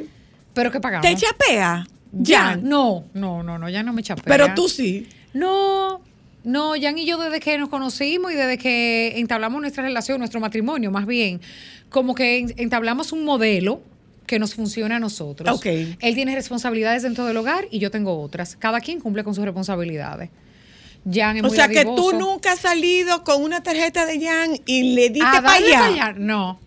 [0.55, 1.07] ¿Pero qué pagamos?
[1.09, 1.87] ¿Te chapea?
[2.13, 2.57] Ya, Ya.
[2.57, 4.25] no, no, no, no, ya no me chapea.
[4.27, 5.09] Pero tú sí.
[5.33, 6.01] No,
[6.45, 10.39] no, Jan y yo desde que nos conocimos y desde que entablamos nuestra relación, nuestro
[10.41, 11.41] matrimonio más bien,
[11.89, 13.81] como que en- entablamos un modelo
[14.27, 15.57] que nos funcione a nosotros.
[15.57, 15.67] Ok.
[15.67, 18.57] Él tiene responsabilidades dentro del hogar y yo tengo otras.
[18.57, 20.31] Cada quien cumple con sus responsabilidades.
[21.11, 24.51] Jan es O muy sea que tú nunca has salido con una tarjeta de Jan
[24.67, 26.15] y le diste ¿A para allá?
[26.17, 26.61] No.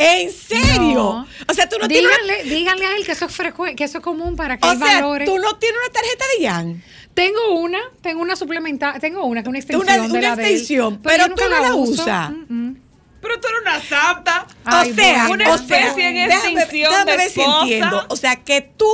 [0.00, 0.94] ¿En serio?
[0.94, 1.26] No.
[1.48, 3.98] O sea, tú no tienes una, díganle, a él que eso es frecuente, que eso
[3.98, 5.24] es común para que o él sea, valore.
[5.26, 6.82] tú no tienes una tarjeta de Jan.
[7.14, 10.36] Tengo una, tengo una suplementada, tengo una que es una extensión Una- de una la
[10.36, 12.02] de él, extensión, yo pero nunca tú no la uso.
[12.02, 12.30] usas.
[12.30, 12.76] Mm, mm.
[13.20, 14.46] Pero tú eres una santa.
[14.64, 17.60] Ay, o sea, bueno, o sea, especie en déjame- extinción déjame de ver si esposa.
[17.62, 18.06] entiendo.
[18.08, 18.90] O sea, que tú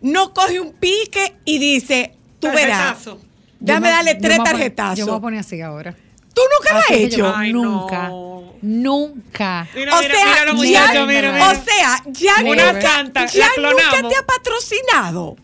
[0.00, 2.78] no coges un pique y dices, tú verás.
[3.02, 3.20] Tarjetazo.
[3.60, 4.98] Déjame Yo me- darle tres tarjetazos.
[4.98, 5.94] Yo me voy a poner así ahora.
[6.36, 7.32] Tú nunca lo has hecho.
[7.34, 8.08] Ay, nunca.
[8.08, 8.26] no.
[8.60, 9.66] Nunca.
[9.74, 11.50] Mira, o mira, sea, mira mira.
[11.50, 13.26] o sea, ya Una nunca, santa,
[13.58, 15.36] nunca te ha patrocinado.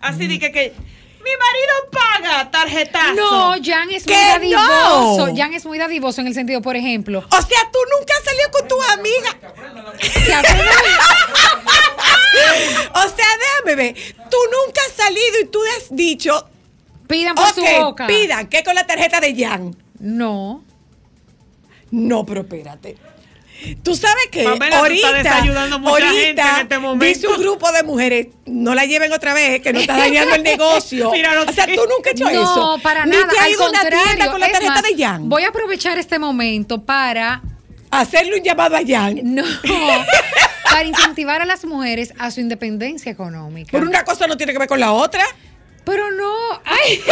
[0.00, 3.14] Así de que, que mi marido paga tarjetazo.
[3.14, 5.26] No, Jan es muy ¡Que dadivoso.
[5.26, 5.36] no!
[5.36, 8.50] Jan es muy dadivoso en el sentido, por ejemplo, O sea, tú nunca has salido
[8.52, 9.36] con tu amiga.
[12.94, 13.94] O sea, déjame ver.
[14.30, 16.48] Tú nunca has salido y tú has dicho,
[17.06, 18.06] pidan por su ok, boca.
[18.06, 19.74] pidan, ¿qué con la tarjeta de Jan?
[19.98, 20.64] No.
[21.90, 22.96] No, pero espérate.
[23.82, 25.08] Tú sabes que Pamela, ahorita,
[25.78, 27.04] mucha ahorita gente en este momento.
[27.06, 30.42] dice un grupo de mujeres, no la lleven otra vez, que no está dañando el
[30.42, 31.10] negocio.
[31.12, 32.78] Míralo, o sea, tú nunca has hecho no, eso.
[32.82, 33.28] para Ni nada.
[33.28, 35.28] te Al ido una tienda con la tarjeta más, de Jan.
[35.28, 37.40] Voy a aprovechar este momento para
[37.90, 39.20] Hacerle un llamado a Jan.
[39.22, 39.42] no
[40.64, 43.70] para incentivar a las mujeres a su independencia económica.
[43.70, 45.24] Por una cosa no tiene que ver con la otra.
[45.86, 46.32] Pero no,
[46.66, 47.00] ay.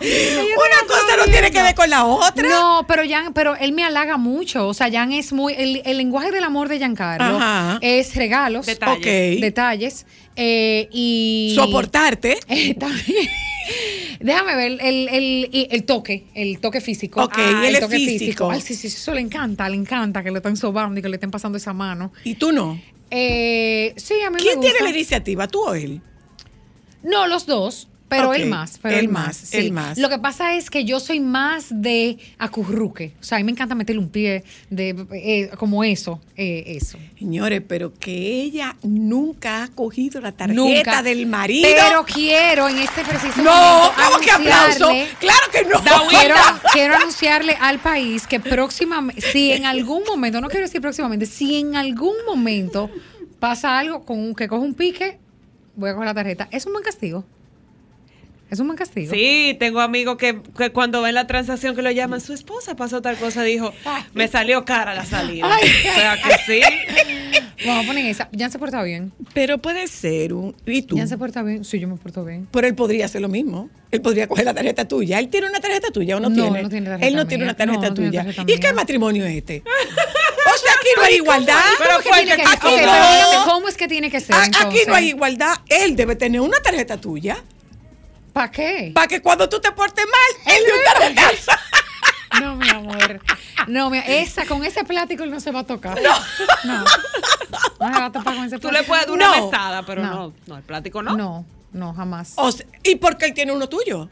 [0.00, 2.48] Una cosa no tiene que ver con la otra.
[2.48, 4.68] No, pero Jan, pero él me halaga mucho.
[4.68, 5.54] O sea, Jan es muy.
[5.54, 7.78] El, el lenguaje del amor de Giancarlo Ajá.
[7.80, 9.40] es regalos, Detalles.
[9.40, 10.06] Detalles.
[10.36, 11.52] eh, y.
[11.56, 12.38] Soportarte.
[12.48, 13.28] Eh, también.
[14.20, 17.22] Déjame ver el, el, y el toque, el toque físico.
[17.24, 18.50] Ok, Ah, él es toque físico.
[18.50, 21.16] Ay, sí, sí, eso le encanta, le encanta que le estén sobando y que le
[21.16, 22.12] estén pasando esa mano.
[22.24, 22.78] Y tú no.
[23.10, 25.46] Eh, sí, a mí ¿Quién me tiene la iniciativa?
[25.46, 26.00] ¿Tú o él?
[27.02, 27.88] No, los dos.
[28.06, 29.56] Pero él más, pero él él más, más, sí.
[29.56, 29.98] él más.
[29.98, 33.12] Lo que pasa es que yo soy más de acurruque.
[33.20, 36.98] O sea, a mí me encanta meterle un pie de eh, como eso, eh, eso.
[37.18, 41.02] Señores, pero que ella nunca ha cogido la tarjeta Nunca.
[41.02, 41.66] del marido.
[41.74, 44.88] Pero quiero en este preciso no, momento ¿cómo que aplauso?
[45.18, 45.82] Claro que no.
[46.10, 46.34] Quiero,
[46.72, 51.56] quiero anunciarle al país que próximamente, si en algún momento, no quiero decir próximamente, si
[51.56, 52.90] en algún momento
[53.40, 55.18] pasa algo con un- que coge un pique,
[55.74, 56.48] voy a coger la tarjeta.
[56.52, 57.24] Es un buen castigo.
[58.50, 59.12] Es un buen castigo.
[59.12, 63.02] Sí, tengo amigos que, que cuando ven la transacción que lo llaman, su esposa pasó
[63.02, 63.72] tal cosa, dijo,
[64.12, 65.48] me salió cara la salida.
[65.50, 65.68] Ay.
[65.90, 66.60] o sea que sí.
[67.66, 68.28] Vamos a poner esa.
[68.36, 69.12] Jan se porta bien.
[69.32, 70.54] Pero puede ser un.
[70.66, 70.96] ¿Y tú?
[70.98, 71.64] Jan se porta bien.
[71.64, 72.46] Sí, yo me porto bien.
[72.50, 73.70] Pero él podría hacer lo mismo.
[73.90, 75.18] Él podría coger la tarjeta tuya.
[75.18, 76.62] ¿Él tiene una tarjeta tuya o no, No, tiene?
[76.62, 77.28] no tiene tarjeta Él no mía.
[77.28, 78.24] tiene una tarjeta No, no tiene tuya.
[78.24, 79.62] tarjeta ¿Y qué matrimonio es este?
[79.66, 81.60] o sea, aquí no hay igualdad.
[81.78, 83.44] Pero ¿Cómo, que pero no.
[83.46, 84.34] ¿cómo es que tiene que ser?
[84.34, 84.86] A- Aquí entonces?
[84.88, 85.54] no hay igualdad.
[85.68, 87.38] Él debe tener una tarjeta tuya
[88.34, 88.90] ¿Para qué?
[88.94, 91.52] para que cuando tú te portes mal, él le un tarjetazo.
[92.40, 93.20] No, mi amor.
[93.68, 95.96] No, mi, esa, con ese plático él no se va a tocar.
[96.02, 96.10] No.
[96.64, 96.80] No.
[96.80, 98.70] No se va a con ese Tú plático.
[98.72, 99.44] le puedes dar una No.
[99.46, 100.10] mesada, pero No.
[100.10, 100.32] no.
[100.48, 101.16] no, el plático no.
[101.16, 102.32] No, no, jamás.
[102.34, 104.08] O sea, ¿Y por qué él tiene uno tuyo?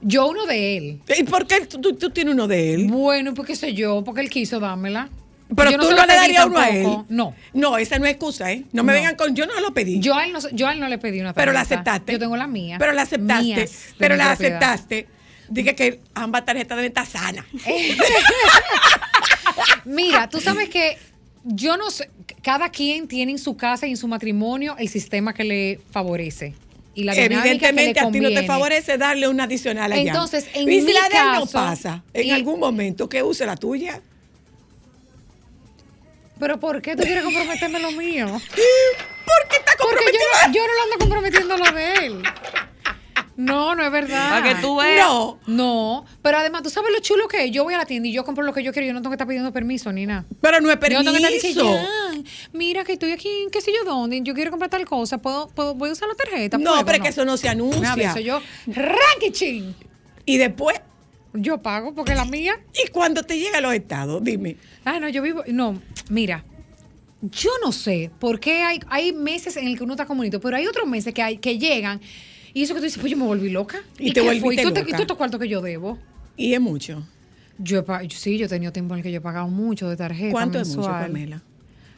[0.00, 1.02] Yo uno de él.
[1.16, 2.88] ¿Y por qué tú, tú- tú tienes uno de él?
[2.88, 5.08] Bueno, qué sé yo, porque él quiso dármela.
[5.56, 6.86] Pero Yo tú no, lo le darías uno a él.
[7.08, 7.34] No.
[7.52, 8.64] No, esa no es excusa, ¿eh?
[8.72, 8.98] No me No.
[8.98, 9.98] vengan con yo no lo pedí.
[10.00, 11.42] Yo a, él no, yo a él no le pedí una tarjeta.
[11.42, 12.12] pero la aceptaste.
[12.12, 12.76] Yo tengo la mía.
[12.78, 13.44] Pero la aceptaste.
[13.44, 14.56] Mías, de pero la propiedad.
[14.62, 15.08] aceptaste.
[15.48, 17.44] Dije que ambas tarjetas deben estar sanas.
[19.84, 20.96] Mira, tú sabes que
[21.44, 22.08] yo no sé,
[22.42, 26.54] cada quien tiene en su casa y en su matrimonio el sistema que le favorece.
[26.94, 30.02] Y la Evidentemente a ti no te favorece darle una adicional allá.
[30.12, 33.22] Entonces, en y si mi la de él no pasa, en y- algún momento que
[33.22, 34.00] use la tuya.
[36.38, 38.26] Pero ¿por qué tú quieres comprometerme lo mío?
[38.26, 40.18] ¿Por qué está Porque yo
[40.48, 42.22] no, yo no lo ando comprometiendo lo de él.
[43.34, 44.28] No, no es verdad.
[44.30, 45.06] Para que tú veas.
[45.06, 45.38] No.
[45.46, 47.50] No, pero además, ¿tú sabes lo chulo que es?
[47.50, 48.86] Yo voy a la tienda y yo compro lo que yo quiero.
[48.88, 50.26] Yo no tengo que estar pidiendo permiso ni nada.
[50.40, 51.62] Pero no es Yo no tengo que estar permiso.
[51.64, 54.84] diciendo, "Jan, mira que estoy aquí en qué sé yo dónde, yo quiero comprar tal
[54.84, 56.58] cosa, ¿puedo, puedo voy a usar la tarjeta?
[56.58, 56.84] No, ¿Puedo?
[56.84, 58.10] pero es que eso no se anuncia.
[58.10, 59.72] eso, yo, ranking,
[60.26, 60.78] Y después,
[61.32, 62.60] yo pago porque la mía.
[62.84, 64.22] ¿y cuando te llega a los estados?
[64.22, 64.56] Dime.
[64.84, 65.80] Ah, no, yo vivo, no,
[66.10, 66.44] mira,
[67.22, 70.56] yo no sé por qué hay, hay meses en el que uno está comunito, pero
[70.56, 72.00] hay otros meses que, hay, que llegan
[72.52, 73.78] y eso que tú dices, pues yo me volví loca.
[73.98, 74.62] Y te volviste?
[74.62, 74.90] ¿Y tú, te- loca.
[74.90, 75.98] ¿Y tú estos cuartos que yo debo?
[76.36, 77.06] Y es mucho.
[77.58, 79.96] Yo he sí, yo he tenido tiempo en el que yo he pagado mucho de
[79.96, 80.88] tarjeta ¿Cuánto es mucho.
[80.88, 81.42] Pamela?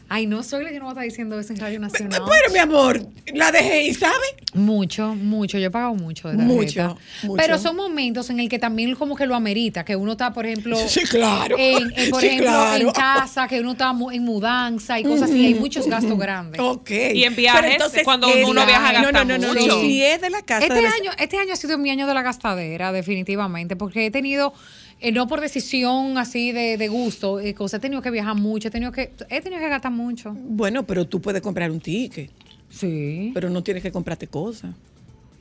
[0.09, 2.21] Ay, no, soy la yo no voy a estar diciendo eso en Radio Nacional.
[2.27, 4.15] Bueno, mi amor, la dejé y ¿sabe?
[4.53, 5.59] Mucho, mucho.
[5.59, 6.97] Yo he pagado mucho de Mucho, tarjeta.
[7.23, 7.37] mucho.
[7.43, 10.45] Pero son momentos en el que también como que lo amerita, que uno está, por
[10.47, 11.57] ejemplo, Sí, claro.
[11.59, 12.87] en, en, por Sí, ejemplo, claro.
[12.89, 16.61] en casa, que uno está en mudanza y cosas así, hay muchos gastos grandes.
[16.61, 16.91] Ok.
[17.15, 19.67] Y en viajes, cuando es- uno viaja, no, gasta no, no, no, mucho.
[19.67, 20.67] no, Si es de la casa.
[20.67, 24.53] Este año, este año ha sido mi año de la gastadera, definitivamente, porque he tenido,
[25.01, 28.69] eh, no por decisión así de, de gusto, eh, cosas, he tenido que viajar mucho,
[28.69, 30.33] he tenido que, he tenido que gastar mucho.
[30.35, 32.31] Bueno, pero tú puedes comprar un ticket,
[32.71, 33.31] Sí.
[33.35, 34.75] pero no tienes que comprarte cosas.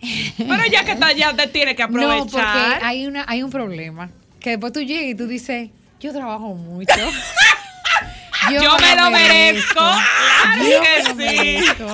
[0.38, 2.84] Pero ya que está allá, te tienes que No, porque aprovechar.
[2.84, 4.10] hay, una, hay un problema.
[4.42, 5.70] Que después tú llegas y tú dices,
[6.02, 6.92] yo trabajo mucho.
[8.52, 9.74] Yo me lo merezco.
[9.74, 11.16] Claro Yo que me lo sí.
[11.16, 11.86] merezco.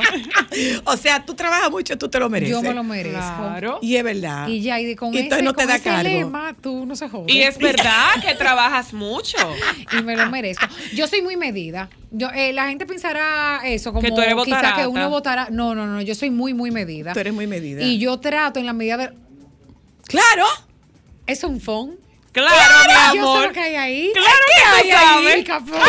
[0.85, 2.55] O sea, tú trabajas mucho, tú te lo mereces.
[2.55, 3.19] Yo me lo merezco.
[3.19, 3.79] Claro.
[3.81, 4.47] Y es verdad.
[4.47, 6.03] Y ya, y con Y ese, no te con da ese cargo.
[6.09, 7.33] lema, tú no se jodes.
[7.33, 9.37] Y es verdad que trabajas mucho.
[9.97, 10.65] y me lo merezco.
[10.93, 11.89] Yo soy muy medida.
[12.11, 15.49] Yo, eh, la gente pensará eso, como Que tú eres quizás que uno votará.
[15.51, 17.13] No, no, no, yo soy muy, muy medida.
[17.13, 17.81] Tú eres muy medida.
[17.83, 19.11] Y yo trato en la medida de.
[20.07, 20.45] Claro.
[21.27, 22.08] Es un phone.
[22.31, 23.51] Claro, mi Yo sé lo amor.
[23.51, 24.11] que hay ahí.
[24.13, 25.79] Claro que hay ahí, capullo?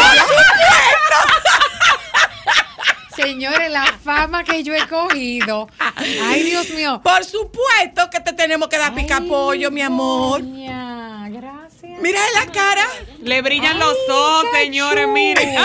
[3.16, 5.68] Señores, la fama que yo he cogido.
[5.78, 7.00] Ay, Dios mío.
[7.02, 10.40] Por supuesto que te tenemos que dar pica pollo, mi amor.
[10.40, 12.00] Doña, gracias.
[12.00, 12.86] Mira en la cara.
[13.22, 15.12] Le brillan Ay, los ojos, señores, chulo.
[15.14, 15.54] miren.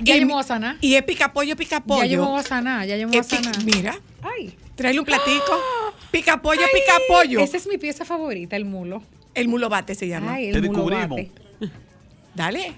[0.00, 0.76] Ya Y- yo me voy a sanar.
[0.82, 2.02] Y es pica pollo, pica pollo.
[2.04, 3.56] Ya yo me voy a sanar, ya yo me voy a sanar.
[3.64, 4.54] Mira, Ay.
[4.76, 5.58] tráele un platico.
[6.14, 7.40] Pica pollo, pica pollo.
[7.40, 9.02] Esa es mi pieza favorita, el mulo.
[9.34, 10.34] El mulo bate se llama.
[10.34, 11.18] Ay, el Te mulo descubrimos.
[11.18, 11.70] bate.
[12.34, 12.74] Dale.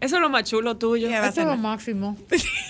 [0.00, 1.08] Eso es lo más chulo tuyo.
[1.08, 2.16] Esto es lo máximo.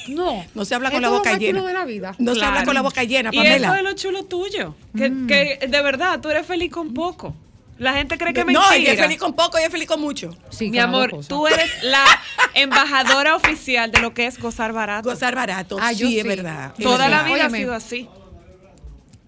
[0.08, 0.44] No.
[0.54, 1.58] No se habla con la boca llena.
[1.58, 2.14] chulo de la vida.
[2.18, 3.76] No se habla con la boca llena, Y eso Pamela.
[3.78, 4.76] es lo chulo tuyo.
[4.96, 7.34] Que, que de verdad tú eres feliz con poco.
[7.78, 10.00] La gente cree que es no, ella es feliz con poco, ella es feliz con
[10.00, 10.30] mucho.
[10.48, 12.04] Sí, Mi amor, tú eres la
[12.54, 15.10] embajadora oficial de lo que es gozar barato.
[15.10, 15.76] Gozar barato.
[15.80, 16.72] Ah, yo sí, es verdad.
[16.78, 17.24] es Toda la verdad.
[17.24, 17.58] vida Óyeme.
[17.58, 18.08] ha sido así.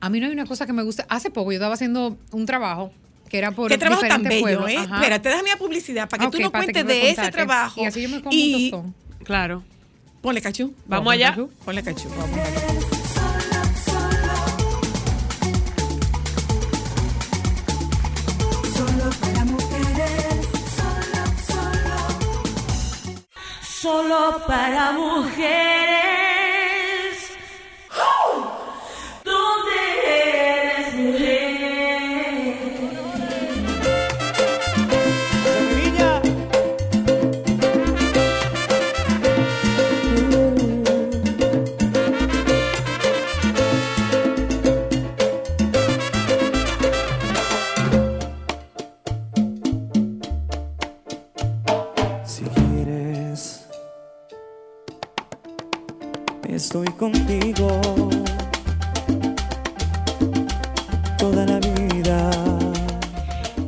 [0.00, 1.06] A mí no hay una cosa que me gusta.
[1.08, 2.92] Hace poco yo estaba haciendo un trabajo
[3.28, 4.70] que era por Qué trabajo tan bello, pueblos.
[4.70, 4.76] ¿eh?
[4.78, 4.96] Ajá.
[4.96, 7.80] Espérate, déjame la publicidad para que tú nos espérate, cuentes de ese trabajo.
[7.82, 8.94] Y así yo me como Y- un tostón.
[9.24, 9.62] Claro.
[10.22, 10.72] Ponle cachú.
[10.86, 11.36] Vamos allá.
[11.64, 12.08] Ponle cachú.
[18.74, 21.98] Solo para mujeres, solo, solo.
[23.62, 26.07] Solo para mujeres.
[56.68, 57.80] Estoy contigo
[61.16, 62.30] toda la vida.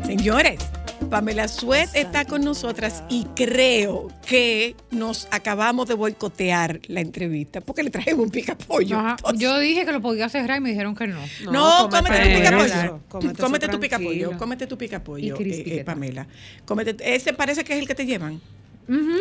[0.05, 0.61] Señores,
[1.09, 7.83] Pamela Suet está con nosotras y creo que nos acabamos de boicotear la entrevista porque
[7.83, 8.99] le trajimos un pica pollo.
[8.99, 9.17] Ajá.
[9.35, 11.21] Yo dije que lo podía cerrar y me dijeron que no.
[11.51, 13.01] No, cómete tu pica eso, pollo.
[13.09, 14.09] cómete Cómete tu pica pollo.
[14.11, 14.39] tranquilo.
[14.39, 15.85] Cómete tu pica pollo, Y crispy, eh, eh.
[15.85, 16.27] Pamela.
[16.67, 18.43] Cómete, ese parece que es el que te llevan.
[18.91, 19.17] Ujú.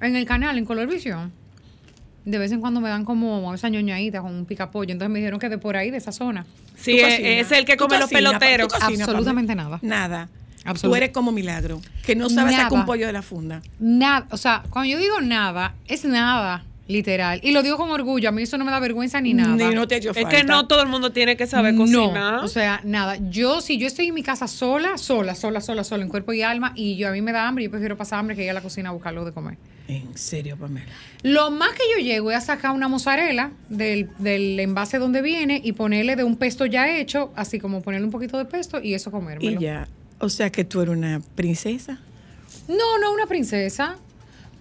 [0.00, 1.43] En el canal, en Color Visión.
[2.24, 4.92] De vez en cuando me dan como esa ñoñadita con un picapollo.
[4.92, 6.46] Entonces me dijeron que de por ahí, de esa zona.
[6.76, 8.68] Sí, Tú es, el que come los peloteros.
[8.68, 9.78] tú cocinas, Absolutamente nada.
[9.82, 10.28] Nada.
[10.64, 13.60] Absolut- Tú eres como milagro, que no sabes sacar un pollo de la funda.
[13.78, 17.38] Nada, o sea, cuando yo digo nada, es nada, literal.
[17.42, 19.54] Y lo digo con orgullo, a mí eso no me da vergüenza ni nada.
[19.56, 20.28] Ni no te Es falta.
[20.30, 22.36] que no todo el mundo tiene que saber cocinar.
[22.36, 23.18] No, o sea, nada.
[23.28, 26.40] Yo, si yo estoy en mi casa sola, sola, sola, sola, sola, en cuerpo y
[26.40, 28.54] alma, y yo a mí me da hambre, yo prefiero pasar hambre que ir a
[28.54, 29.58] la cocina a buscar algo de comer.
[29.86, 30.92] En serio, Pamela.
[31.22, 35.60] Lo más que yo llego es a sacar una mozzarella del, del envase donde viene
[35.62, 38.94] y ponerle de un pesto ya hecho, así como ponerle un poquito de pesto y
[38.94, 39.60] eso comérmelo.
[39.60, 39.86] Y ya.
[40.20, 41.98] O sea que tú eres una princesa.
[42.68, 43.96] No, no una princesa.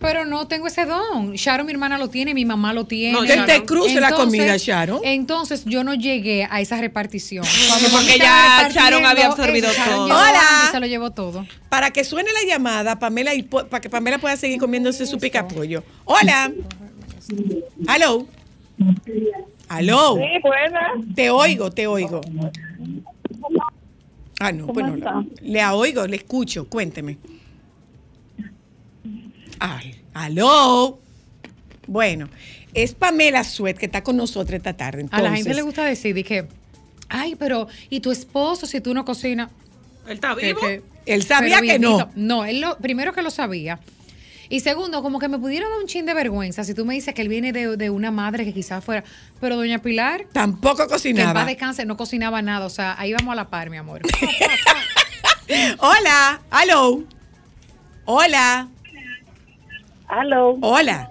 [0.04, 1.32] Pero no tengo ese don.
[1.34, 3.14] Sharon, mi hermana, lo tiene, mi mamá lo tiene.
[3.14, 3.46] No, Que Sharon.
[3.46, 5.00] te cruce la comida, Sharon.
[5.02, 7.46] Entonces yo no llegué a esa repartición.
[7.90, 10.08] Porque ya Sharon había absorbido Sharon todo.
[10.08, 10.42] llegó Hola.
[10.68, 11.48] y se lo llevó todo.
[11.70, 15.48] Para que suene la llamada, Pamela, y para que Pamela pueda seguir comiéndose su pica
[15.48, 15.84] pollo.
[16.04, 16.52] Hola.
[17.88, 18.28] Aló.
[19.70, 20.18] Aló.
[20.18, 20.92] Sí, buena.
[21.16, 22.20] Te oigo, te oigo.
[24.42, 24.98] Ah, no, pues no.
[24.98, 26.68] la- Le oigo, le escucho.
[26.68, 27.18] Cuénteme.
[29.66, 31.00] Ay, aló.
[31.88, 32.28] Bueno,
[32.74, 35.06] es Pamela Suet que está con nosotros esta tarde.
[35.10, 36.50] A la gente le gusta decir, dije,
[37.08, 39.50] ay, pero, ¿y tu esposo si tú no cocinas?
[40.06, 40.60] Él está vivo.
[40.60, 42.10] que- Él sabía que no.
[42.16, 43.80] No, él lo, primero que lo sabía.
[44.50, 47.14] Y segundo, como que me pudiera dar un chin de vergüenza si tú me dices
[47.14, 49.06] que él viene de, de una madre que quizás fuera.
[49.40, 51.34] Pero doña Pilar, Tampoco que en cocinaba.
[51.34, 52.66] paz descanse, no cocinaba nada.
[52.66, 54.02] O sea, ahí vamos a la par, mi amor.
[55.80, 57.04] Hola, hello.
[58.06, 58.68] Hola,
[60.08, 60.58] Aló.
[60.62, 61.10] hola.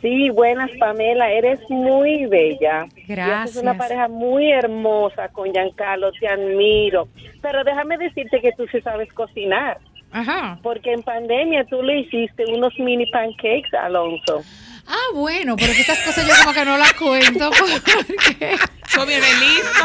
[0.00, 1.30] Sí, buenas, Pamela.
[1.32, 2.86] Eres muy bella.
[3.08, 3.56] Gracias.
[3.56, 6.12] Es una pareja muy hermosa con Giancarlo.
[6.12, 7.08] Te admiro.
[7.42, 9.78] Pero déjame decirte que tú sí sabes cocinar.
[10.12, 10.58] Ajá.
[10.62, 14.42] Porque en pandemia tú le hiciste unos mini pancakes Alonso.
[14.88, 18.56] Ah, bueno, pero que estas cosas yo como que no las cuento porque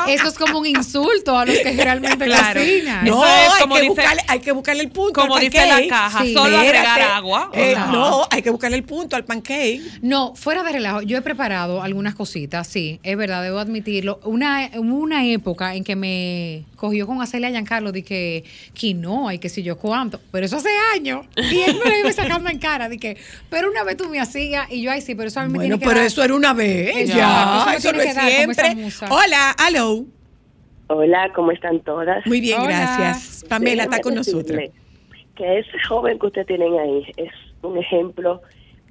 [0.08, 2.60] Eso es como un insulto a los que realmente Claro.
[2.62, 3.06] cocinan.
[3.06, 5.22] Eso No, es hay, como que dice- buscarle, hay que buscarle el punto.
[5.22, 6.34] Como al dice la caja, Sí.
[6.34, 7.52] solo agregar agua.
[7.54, 9.82] Eh, no, hay que buscarle el punto al pancake.
[10.02, 14.20] No, fuera de relajo, yo he preparado algunas cositas, sí, es verdad, debo admitirlo.
[14.24, 18.44] Una, hubo una época en que me cogió con hacerle a Giancarlo de que
[18.74, 21.26] quinoa y que si yo cuánto, pero eso hace años.
[21.38, 23.18] Y él me lo iba sacando en cara, de que,
[23.50, 25.56] pero una vez tú me hacías y yo, ay, sí, pero eso a mí me
[25.58, 26.08] Bueno, tiene que pero dar.
[26.08, 27.08] eso era una vez.
[27.10, 28.92] Ya, eso eso no es siempre.
[29.10, 30.06] Hola, hello.
[30.88, 32.26] Hola, ¿cómo están todas?
[32.26, 32.70] Muy bien, Hola.
[32.70, 33.46] gracias.
[33.50, 34.60] Pamela está con nosotros.
[35.36, 37.32] Que ese joven que ustedes tienen ahí es
[37.64, 38.42] un ejemplo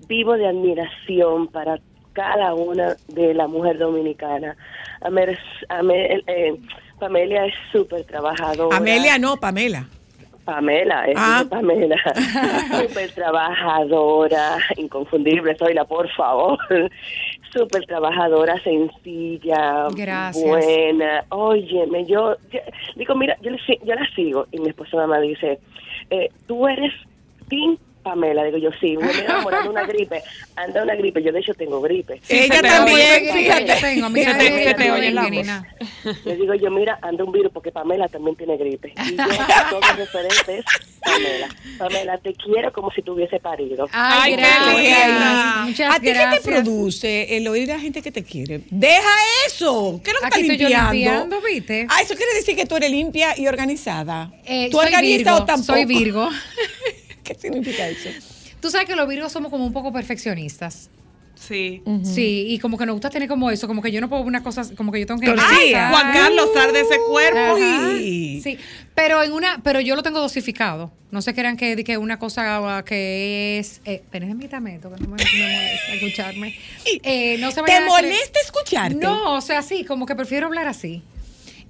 [0.09, 1.79] vivo de admiración para
[2.15, 4.57] cada una de la mujer dominicana.
[5.03, 5.39] Amer-
[5.69, 6.55] Ame- eh,
[6.99, 8.77] Pamela es súper trabajadora.
[8.77, 9.87] Amelia no, Pamela.
[10.45, 11.45] Pamela, es Ah.
[11.49, 11.97] Pamela.
[12.89, 16.59] Súper trabajadora, inconfundible, soy la por favor.
[17.53, 20.45] Súper trabajadora, sencilla, Gracias.
[20.49, 21.25] buena.
[21.29, 22.61] Óyeme, yo, yo-
[22.97, 23.51] digo, mira, yo,
[23.85, 25.59] yo la sigo y mi esposa mamá dice,
[26.11, 26.93] eh, tú eres
[27.49, 28.45] Tim Pamela.
[28.45, 30.23] Digo yo, sí, me enamorado de una gripe.
[30.57, 32.21] Anda una gripe, yo de hecho tengo gripe.
[32.29, 33.67] Ella se te también, oye, fíjate.
[33.67, 35.65] yo tengo, a mí Se te- se te oye la.
[36.25, 38.93] Le digo yo, mira, anda un virus porque Pamela también tiene gripe.
[39.07, 39.25] Y yo,
[39.71, 40.65] todo referente es
[41.01, 41.49] Pamela.
[41.79, 43.89] Pamela, te quiero como si tuviese parido.
[43.93, 45.09] Ay, Ay, qué gracias.
[45.09, 45.63] linda.
[45.67, 48.63] Muchas ¿A ti qué te produce el oír a gente que te quiere?
[48.71, 49.09] Deja
[49.47, 50.01] eso.
[50.05, 50.93] ¿Qué es lo que Aquí estás limpiando?
[50.93, 51.87] limpiando, ¿viste?
[51.89, 54.31] Ah, eso quiere decir que tú eres limpia y organizada.
[54.45, 55.73] Eh, ¿Tú organizas o tampoco?
[55.75, 56.29] soy Virgo.
[57.25, 58.09] ¿Qué significa eso?
[58.61, 60.91] Tú sabes que los virgos somos como un poco perfeccionistas.
[61.35, 61.83] Sí.
[62.05, 64.29] Sí, y como que nos gusta tener como eso, como que yo no puedo ver
[64.29, 65.35] una cosa, como que yo tengo que...
[65.37, 67.55] Ay, Juan Carlos, sal de ese cuerpo.
[67.55, 68.41] Uy.
[68.41, 68.59] Sí,
[68.95, 70.93] pero en una, pero yo lo tengo dosificado.
[71.11, 74.05] No se crean que, que una cosa que es, eh,
[74.49, 76.57] tameto, que no me, me molesta escucharme.
[77.03, 78.95] Eh, no se ¿Te molesta escucharte?
[78.95, 81.03] No, o sea, sí, como que prefiero hablar así.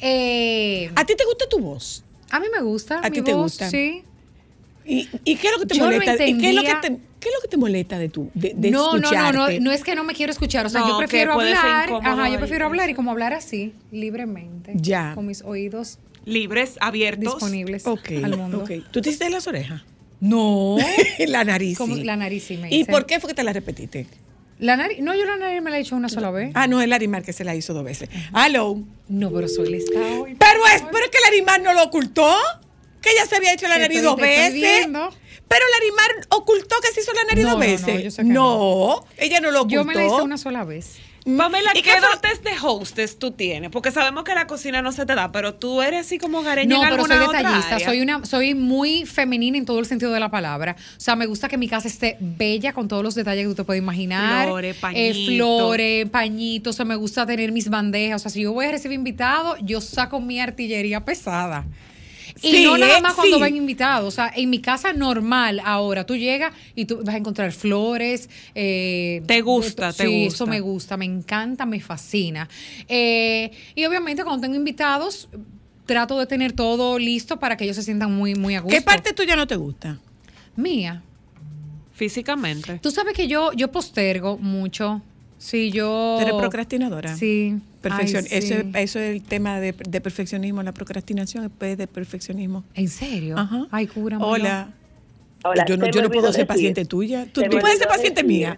[0.00, 2.04] Eh, ¿A ti te gusta tu voz?
[2.30, 3.00] a mí me gusta.
[3.02, 3.70] ¿A ti te voz, gusta?
[3.70, 4.04] Sí.
[4.84, 6.26] ¿Y, y qué es lo que te Yo no molesta?
[6.26, 6.88] ¿Y qué es lo que te,
[7.20, 9.72] qué es lo que te molesta de tu de, de no, no, no, no, no
[9.72, 12.66] es que no me quiero escuchar, o sea, No, yo prefiero hablar, ajá, yo prefiero
[12.66, 15.12] hablar y como hablar así, libremente, Ya.
[15.14, 17.34] con mis oídos Libres, abiertos.
[17.34, 18.64] disponibles Ok, al mundo.
[18.90, 19.82] ¿Tú te hiciste las orejas?
[20.20, 20.76] No.
[21.26, 22.90] la nariz, Como la nariz sí me ¿Y hice.
[22.92, 24.06] por qué fue que te la repetiste?
[24.60, 26.52] La nariz, no, yo la nariz me la he hecho una sola vez.
[26.54, 28.08] Ah, no, el Larimar que se la hizo dos veces.
[28.32, 28.80] Hello.
[29.08, 30.36] No, pero soy lista hoy.
[30.38, 32.32] Pero es, pero es que Larimar no lo ocultó.
[33.02, 34.54] Que ella se había hecho la nariz dos veces.
[34.54, 35.12] viendo.
[35.48, 38.24] Pero Larimar ocultó que se hizo la nariz No, dos no, no, veces.
[38.24, 39.74] no, ella no lo ocultó.
[39.74, 40.96] Yo me la hice una sola vez.
[41.36, 43.70] Pamela, ¿Y ¿qué, dotes de hostess tú tienes?
[43.70, 46.74] Porque sabemos que la cocina no se te da, pero tú eres así como hogareña
[46.74, 49.86] No, en pero alguna soy otra detallista, soy una, soy muy femenina en todo el
[49.86, 50.74] sentido de la palabra.
[50.96, 53.54] O sea, me gusta que mi casa esté bella con todos los detalles que tú
[53.54, 54.46] te puedes imaginar.
[54.48, 55.26] Flores, Eh, pañitos.
[55.26, 58.16] flores, pañitos, o sea, me gusta tener mis bandejas.
[58.16, 61.66] O sea, si yo voy a recibir invitados, yo saco mi artillería pesada.
[62.42, 63.42] Y no nada eh, más cuando sí.
[63.42, 64.06] ven invitados.
[64.06, 68.28] O sea, en mi casa normal ahora, tú llegas y tú vas a encontrar flores.
[68.54, 70.34] eh, Te gusta, te sí, gusta.
[70.36, 72.48] eso me gusta, me encanta, me fascina.
[72.88, 75.28] Eh, y obviamente cuando tengo invitados,
[75.86, 78.76] trato de tener todo listo para que ellos se sientan muy, muy a gusto.
[78.76, 79.98] ¿Qué parte tuya no te gusta?
[80.56, 81.02] Mía.
[81.94, 82.78] Físicamente.
[82.82, 85.02] Tú sabes que yo, yo postergo mucho.
[85.42, 86.18] Sí, yo...
[86.18, 87.16] ¿Tú eres procrastinadora?
[87.16, 87.58] Sí.
[87.80, 88.24] Perfección.
[88.30, 88.46] Ay, sí.
[88.52, 90.62] eso, es- eso es el tema de, de perfeccionismo.
[90.62, 92.62] La procrastinación es de perfeccionismo.
[92.74, 93.36] ¿En serio?
[93.36, 93.66] Ajá.
[93.72, 94.18] Ay, cura.
[94.20, 94.68] Hola.
[95.44, 97.26] Hola, yo no, se yo me no puedo ser decir- paciente tuya.
[97.32, 98.56] Tú, se puedes ser paciente decir- mía.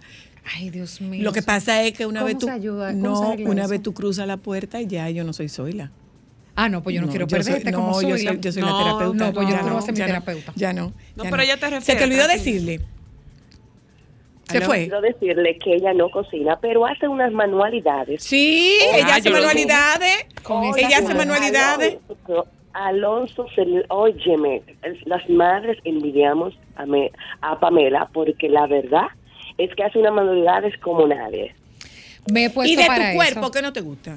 [0.55, 1.23] Ay, Dios mío.
[1.23, 2.91] Lo que pasa es que una ¿Cómo vez tú se ayuda?
[2.91, 3.71] ¿Cómo no, se una eso?
[3.71, 5.89] vez tú cruzas la puerta y ya yo no soy Zoila.
[6.55, 8.61] Ah, no, pues yo no, quiero yo soy- perderte no, como yo soy, yo soy
[8.61, 9.25] No, la terapeuta.
[9.25, 10.53] no, pues yo ya no quiero ser mi ya terapeuta.
[10.55, 10.93] Ya no.
[11.15, 12.81] No, ya pero ella te Se refiere, te olvidó decirle.
[14.49, 14.65] ¿Se ¿Aló?
[14.67, 14.83] fue?
[14.83, 18.23] Quiero decirle que ella no cocina, pero hace unas manualidades.
[18.23, 20.25] Sí, Ah, ella hace manualidades.
[20.43, 21.97] Con Ella hace manualidades.
[22.27, 24.61] Alonso, Alonso, se óyeme,
[25.05, 29.07] las madres envidiamos a, me- a Pamela porque la verdad
[29.57, 31.55] es que hace unas manualidades como nadie.
[32.31, 33.51] Me he puesto Y de para tu cuerpo, eso.
[33.51, 34.15] ¿qué no te gusta?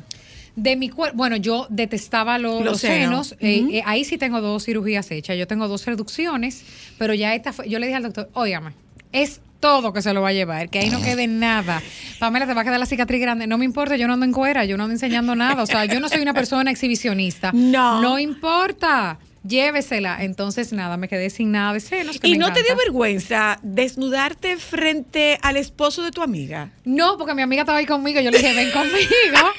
[0.57, 3.29] De mi cuerpo, bueno, yo detestaba lo- Los los, senos.
[3.29, 3.43] senos.
[3.73, 5.37] eh, eh, ahí sí tengo dos cirugías hechas.
[5.39, 6.65] Yo tengo dos reducciones,
[6.99, 8.73] pero ya esta fue, yo le dije al doctor, óigame,
[9.13, 11.83] es todo que se lo va a llevar, que ahí no quede nada.
[12.19, 13.47] Pamela, te va a quedar la cicatriz grande.
[13.47, 15.63] No me importa, yo no ando en cuera, yo no ando enseñando nada.
[15.63, 17.51] O sea, yo no soy una persona exhibicionista.
[17.53, 18.01] No.
[18.01, 19.19] No importa.
[19.47, 20.23] Llévesela.
[20.23, 22.19] Entonces, nada, me quedé sin nada de senos.
[22.19, 26.71] que ¿Y me no te dio vergüenza desnudarte frente al esposo de tu amiga?
[26.85, 28.21] No, porque mi amiga estaba ahí conmigo.
[28.21, 29.53] Yo le dije, ven conmigo.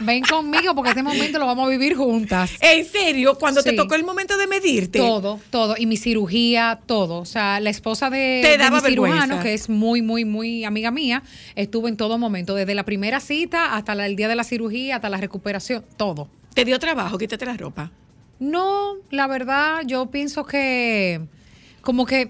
[0.00, 2.52] Ven conmigo porque este momento lo vamos a vivir juntas.
[2.60, 3.36] ¿En serio?
[3.38, 4.98] Cuando te tocó el momento de medirte.
[4.98, 5.74] Todo, todo.
[5.76, 7.18] Y mi cirugía, todo.
[7.18, 9.42] O sea, la esposa de, Te de daba mi cirujano, vergüenza.
[9.42, 11.22] que es muy, muy, muy amiga mía,
[11.54, 12.54] estuvo en todo momento.
[12.54, 16.28] Desde la primera cita hasta la- el día de la cirugía, hasta la recuperación, todo.
[16.54, 17.18] ¿Te dio trabajo?
[17.18, 17.90] Quítate la ropa.
[18.38, 21.20] No, la verdad, yo pienso que
[21.82, 22.28] como que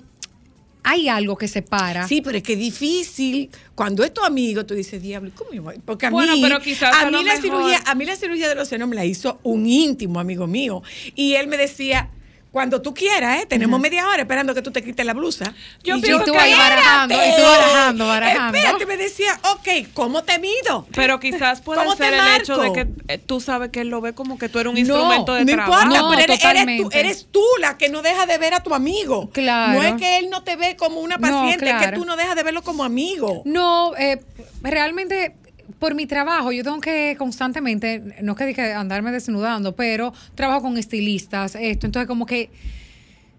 [0.82, 2.06] hay algo que separa.
[2.08, 3.50] Sí, pero es que es difícil.
[3.74, 5.76] Cuando es tu amigo, tú dices, diablo, ¿cómo yo voy?
[5.84, 8.48] Porque a Bueno, mí, pero quizás a mí la mejor- cirugía, a mí la cirugía
[8.48, 10.82] de los senos me la hizo un íntimo amigo mío.
[11.14, 12.10] Y él me decía,
[12.50, 13.46] cuando tú quieras, ¿eh?
[13.46, 15.54] tenemos media hora esperando que tú te quites la blusa.
[15.84, 18.58] Yo y pienso tú que- ahí barajando, y tú barajando, barajando.
[18.58, 20.86] Espérate, me decía, ok, ¿cómo te mido?
[20.94, 23.88] Pero quizás puede ¿Cómo te ser el hecho de que eh, tú sabes que él
[23.88, 25.80] lo ve como que tú eres un No, instrumento de no trabajo.
[25.82, 27.00] importa, No, pero eres, eres tú, totalmente.
[27.00, 29.30] eres tú la que no deja de ver a tu amigo.
[29.30, 29.80] Claro.
[29.80, 32.16] No es que él no te ve como una No, paciente, es que tú no
[32.16, 33.42] dejas de verlo como amigo.
[33.44, 34.20] No, eh,
[34.62, 35.34] realmente
[35.80, 40.78] por mi trabajo yo tengo que constantemente, no que diga andarme desnudando, pero trabajo con
[40.78, 42.50] estilistas, esto, entonces como que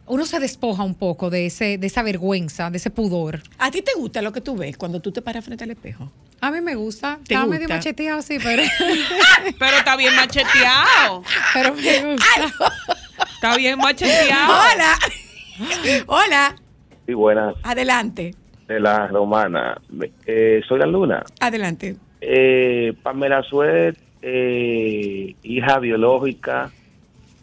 [0.07, 3.41] uno se despoja un poco de ese de esa vergüenza, de ese pudor.
[3.59, 6.11] ¿A ti te gusta lo que tú ves cuando tú te paras frente al espejo?
[6.41, 7.59] A mí me gusta, ¿Te está gusta?
[7.59, 8.63] medio macheteado sí, pero,
[9.59, 11.23] Pero está bien macheteado.
[11.53, 12.73] pero me gusta.
[13.35, 14.51] Está bien macheteado.
[14.51, 14.97] Hola.
[16.07, 16.55] Hola.
[17.05, 18.33] Sí, buenas, Adelante.
[18.67, 19.79] de la romana.
[20.25, 21.23] Eh, soy la Luna.
[21.39, 21.95] Adelante.
[22.21, 26.71] Eh, Pamela Suet, eh, hija biológica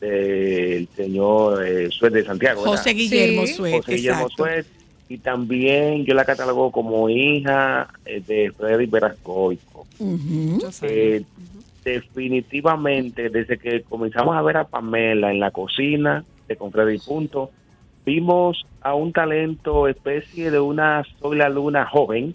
[0.01, 2.63] del señor eh, Suet de Santiago.
[2.63, 2.77] ¿verdad?
[2.77, 3.55] José Guillermo Sí.
[3.55, 3.75] Suet.
[3.77, 4.29] José Guillermo.
[5.11, 9.87] Y también yo la catalogo como hija eh, de Freddy Verascoico.
[10.83, 11.23] Eh,
[11.85, 17.51] definitivamente, desde que comenzamos a ver a Pamela en la cocina de Con Freddy Punto,
[18.05, 22.35] vimos a un talento especie de una Soy la Luna joven,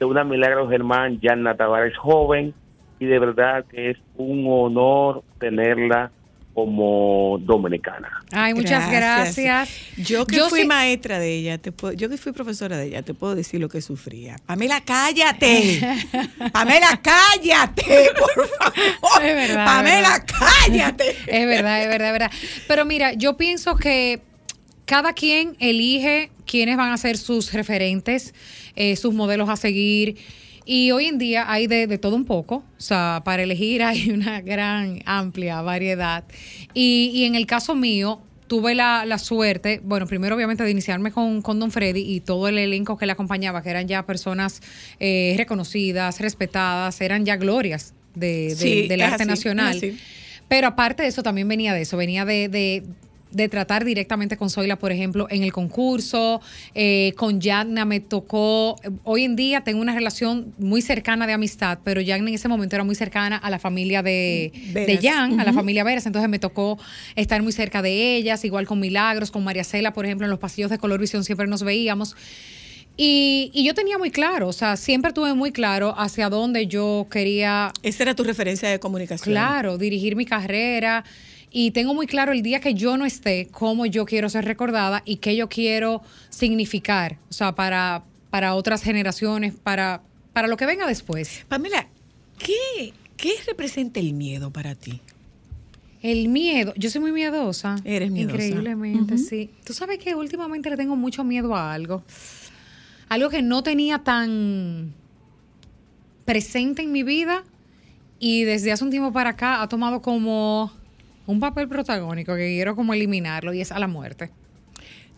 [0.00, 2.54] de una Milagro Germán, Yanna Tavares joven,
[2.98, 6.10] y de verdad que es un honor tenerla
[6.54, 8.10] como dominicana.
[8.32, 9.70] Ay, muchas gracias.
[9.96, 12.86] Yo que Yo fui sí- maestra de ella, te puedo- yo que fui profesora de
[12.88, 14.36] ella, te puedo decir lo que sufría.
[14.46, 15.80] Pamela, cállate.
[16.52, 19.22] Pamela, cállate, por favor.
[19.24, 21.10] Es verdad, Pamela, es cállate.
[21.26, 22.30] Es verdad, es verdad, es verdad.
[22.66, 24.20] Pero mira, yo pienso que
[24.90, 28.34] cada quien elige quiénes van a ser sus referentes,
[28.74, 30.16] eh, sus modelos a seguir.
[30.64, 34.10] Y hoy en día hay de, de todo un poco, o sea, para elegir hay
[34.10, 36.24] una gran, amplia variedad.
[36.74, 41.12] Y, y en el caso mío, tuve la, la suerte, bueno, primero obviamente de iniciarme
[41.12, 44.60] con, con Don Freddy y todo el elenco que le acompañaba, que eran ya personas
[44.98, 49.80] eh, reconocidas, respetadas, eran ya glorias de- de- Sí, del arte así, nacional.
[50.48, 52.82] Pero aparte de eso, también venía de eso, venía de, de-
[53.30, 56.40] de tratar directamente con Zoila, por ejemplo, en el concurso,
[56.74, 61.78] eh, con Yagna me tocó, hoy en día tengo una relación muy cercana de amistad,
[61.84, 64.98] pero Yagna en ese momento era muy cercana a la familia de, de.
[65.00, 66.78] Jan, a la familia Veras, entonces me tocó
[67.16, 70.38] estar muy cerca de ellas, igual con Milagros, con María Cela, por ejemplo, en los
[70.38, 72.16] pasillos de Color Visión siempre nos veíamos.
[72.96, 77.06] Y, y yo tenía muy claro, o sea, siempre tuve muy claro hacia dónde yo
[77.10, 79.32] quería Esa era tu referencia de comunicación.
[79.32, 81.04] Claro, dirigir mi carrera.
[81.50, 85.02] Y tengo muy claro el día que yo no esté, cómo yo quiero ser recordada
[85.04, 90.66] y qué yo quiero significar, o sea, para, para otras generaciones, para, para lo que
[90.66, 91.44] venga después.
[91.48, 91.88] Pamela,
[92.38, 95.00] ¿qué, ¿qué representa el miedo para ti?
[96.02, 97.76] El miedo, yo soy muy miedosa.
[97.84, 98.36] Eres miedosa.
[98.36, 99.50] Increíblemente, sí.
[99.64, 102.02] Tú sabes que últimamente le tengo mucho miedo a algo.
[103.08, 104.94] Algo que no tenía tan
[106.24, 107.42] presente en mi vida
[108.20, 110.72] y desde hace un tiempo para acá ha tomado como
[111.30, 114.30] un papel protagónico que quiero como eliminarlo y es a la muerte.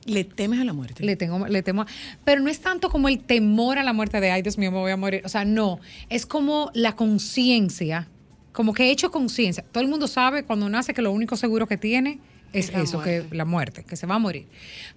[0.05, 1.05] ¿Le temes a la muerte?
[1.05, 1.87] Le tengo, le temo, a-
[2.25, 4.79] pero no es tanto como el temor a la muerte de ay Dios mío me
[4.79, 8.09] voy a morir, o sea no, es como la conciencia,
[8.53, 9.65] como que he hecho conciencia.
[9.71, 12.19] Todo el mundo sabe cuando nace que lo único seguro que tiene
[12.53, 13.27] es, eso, muerte.
[13.31, 14.47] que la muerte, que se va a morir.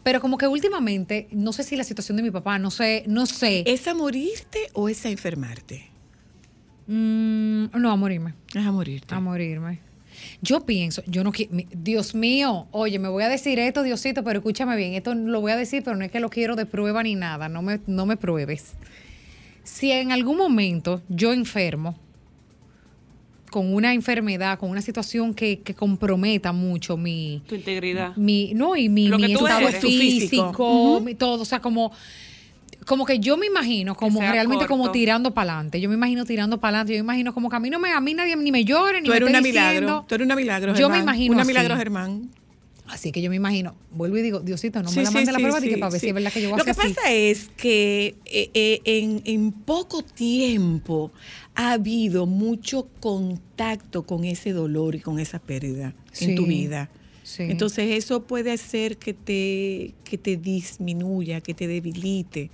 [0.03, 3.25] Pero como que últimamente, no sé si la situación de mi papá, no sé, no
[3.27, 3.63] sé.
[3.67, 5.85] ¿Es a morirte o es a enfermarte?
[6.87, 8.33] Mm, no, a morirme.
[8.53, 9.13] Es a morirte.
[9.15, 9.79] A morirme.
[10.41, 14.39] Yo pienso, yo no quiero, Dios mío, oye, me voy a decir esto, Diosito, pero
[14.39, 17.03] escúchame bien, esto lo voy a decir, pero no es que lo quiero de prueba
[17.03, 18.73] ni nada, no me, no me pruebes.
[19.63, 21.97] Si en algún momento yo enfermo,
[23.55, 27.41] con una enfermedad, con una situación que, que comprometa mucho mi...
[27.47, 28.13] Tu integridad.
[28.17, 29.79] Mi, no, y mi, mi estado eres.
[29.79, 31.01] Físico, físico.
[31.01, 31.93] mi todo, o sea, como...
[32.85, 35.81] Como que yo me imagino, como realmente como tirando para adelante.
[35.81, 36.93] Yo me imagino tirando para adelante.
[36.93, 39.01] Yo me imagino como que a mí no me, a mí nadie ni me llore,
[39.01, 39.71] ni Tú me eres esté una diciendo.
[39.79, 40.05] milagro.
[40.07, 41.01] Tú eres una milagro, Yo me Germán.
[41.03, 41.47] imagino Una así.
[41.49, 42.29] milagro, Germán.
[42.87, 45.31] Así que yo me imagino, vuelvo y digo, Diosito, no Sí, me la sí, mande
[45.31, 46.05] la sí, prueba de que sí, para ver sí.
[46.05, 46.81] si es verdad que yo voy a Lo que así.
[46.93, 51.11] pasa es que eh, eh, en, en poco tiempo
[51.55, 56.91] ha habido mucho contacto con ese dolor y con esa pérdida en tu Sí, vida.
[57.23, 57.41] sí.
[57.49, 62.51] Entonces eso puede hacer que te, que te disminuya, que te debilite,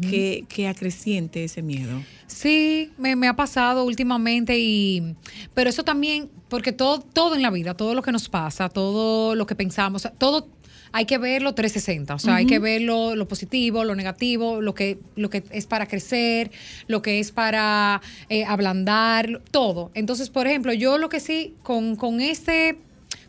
[0.00, 2.02] que, que acreciente ese miedo.
[2.26, 5.14] Sí, me, me ha pasado últimamente y
[5.54, 9.34] pero eso también porque todo todo en la vida, todo lo que nos pasa, todo
[9.34, 10.48] lo que pensamos, todo
[10.92, 14.98] hay que verlo 360, o sea, hay que verlo lo positivo, lo negativo, lo que
[15.16, 16.50] lo que es para crecer,
[16.86, 19.90] lo que es para eh, ablandar, todo.
[19.94, 22.78] Entonces, por ejemplo, yo lo que sí con con este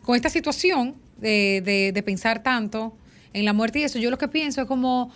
[0.02, 2.96] con esta situación de, de, de pensar tanto
[3.32, 5.12] en la muerte y eso, yo lo que pienso es como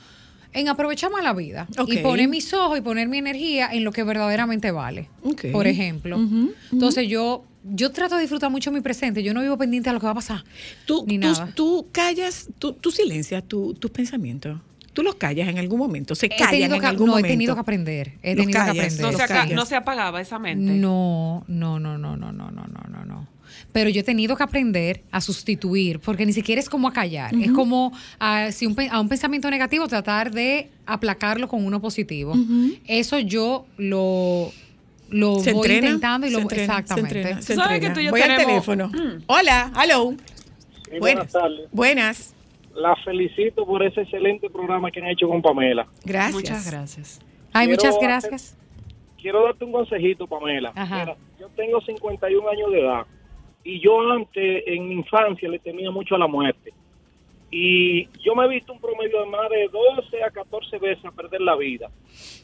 [0.54, 3.92] en aprovechar más la vida y poner mis ojos y poner mi energía en lo
[3.92, 5.08] que verdaderamente vale.
[5.52, 6.18] Por ejemplo.
[6.72, 9.22] Entonces yo yo trato de disfrutar mucho mi presente.
[9.22, 10.44] Yo no vivo pendiente a lo que va a pasar.
[10.84, 11.50] Tú, Ni tú, nada.
[11.54, 14.58] tú callas, tú, tú silencias tu- tus pensamientos.
[14.92, 16.14] Tú los callas en algún momento.
[16.14, 17.26] Se He callan tenido en que- algun no, momento.
[17.26, 18.12] he tenido que aprender.
[18.22, 19.00] He Los tenido que aprender.
[19.00, 19.12] No
[19.48, 20.72] se, no se apagaba esa mente.
[20.74, 23.28] No, no, no, no, no, no, no, no, no, no.
[23.74, 27.34] Pero yo he tenido que aprender a sustituir, porque ni siquiera es como a callar,
[27.34, 32.34] es como a, si un, a un pensamiento negativo tratar de aplacarlo con uno positivo.
[32.86, 34.52] Eso yo lo,
[35.10, 37.18] lo Se voy entrena, intentando y lo entrena, se exactamente.
[37.18, 37.94] entrena, se Tú sabes que entrena.
[37.94, 38.88] tú y yo Voy al teléfono.
[38.88, 39.22] Mm.
[39.26, 40.12] Hola, hello.
[40.12, 41.00] Sí, Buenas.
[41.00, 41.68] buenas tardes.
[41.72, 42.34] Buenas.
[42.76, 45.86] La felicito por ese excelente programa que han hecho con Pamela.
[46.04, 46.32] Gracias.
[46.34, 47.20] Muchas gracias.
[47.52, 48.56] Ay, Quiero muchas hacer- gracias.
[49.20, 50.72] Quiero darte un consejito, Pamela.
[50.76, 51.00] Ajá.
[51.00, 53.06] Mira, yo tengo 51 años de edad
[53.64, 56.72] y yo antes, en mi infancia, le temía mucho a la muerte.
[57.50, 61.12] Y yo me he visto un promedio de más de 12 a 14 veces a
[61.12, 61.88] perder la vida.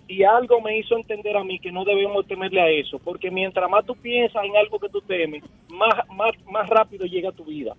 [0.08, 3.68] Y algo me hizo entender a mí que no debemos temerle a eso, porque mientras
[3.68, 7.76] más tú piensas en algo que tú temes, más, más, más rápido llega tu vida.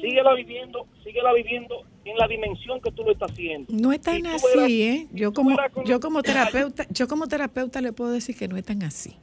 [0.00, 3.72] Síguela viviendo, síguela viviendo en la dimensión que tú lo estás haciendo.
[3.72, 5.06] No es tan así, ¿eh?
[5.12, 8.82] Yo como, yo como terapeuta, yo como terapeuta le puedo decir que no es tan
[8.82, 9.16] así.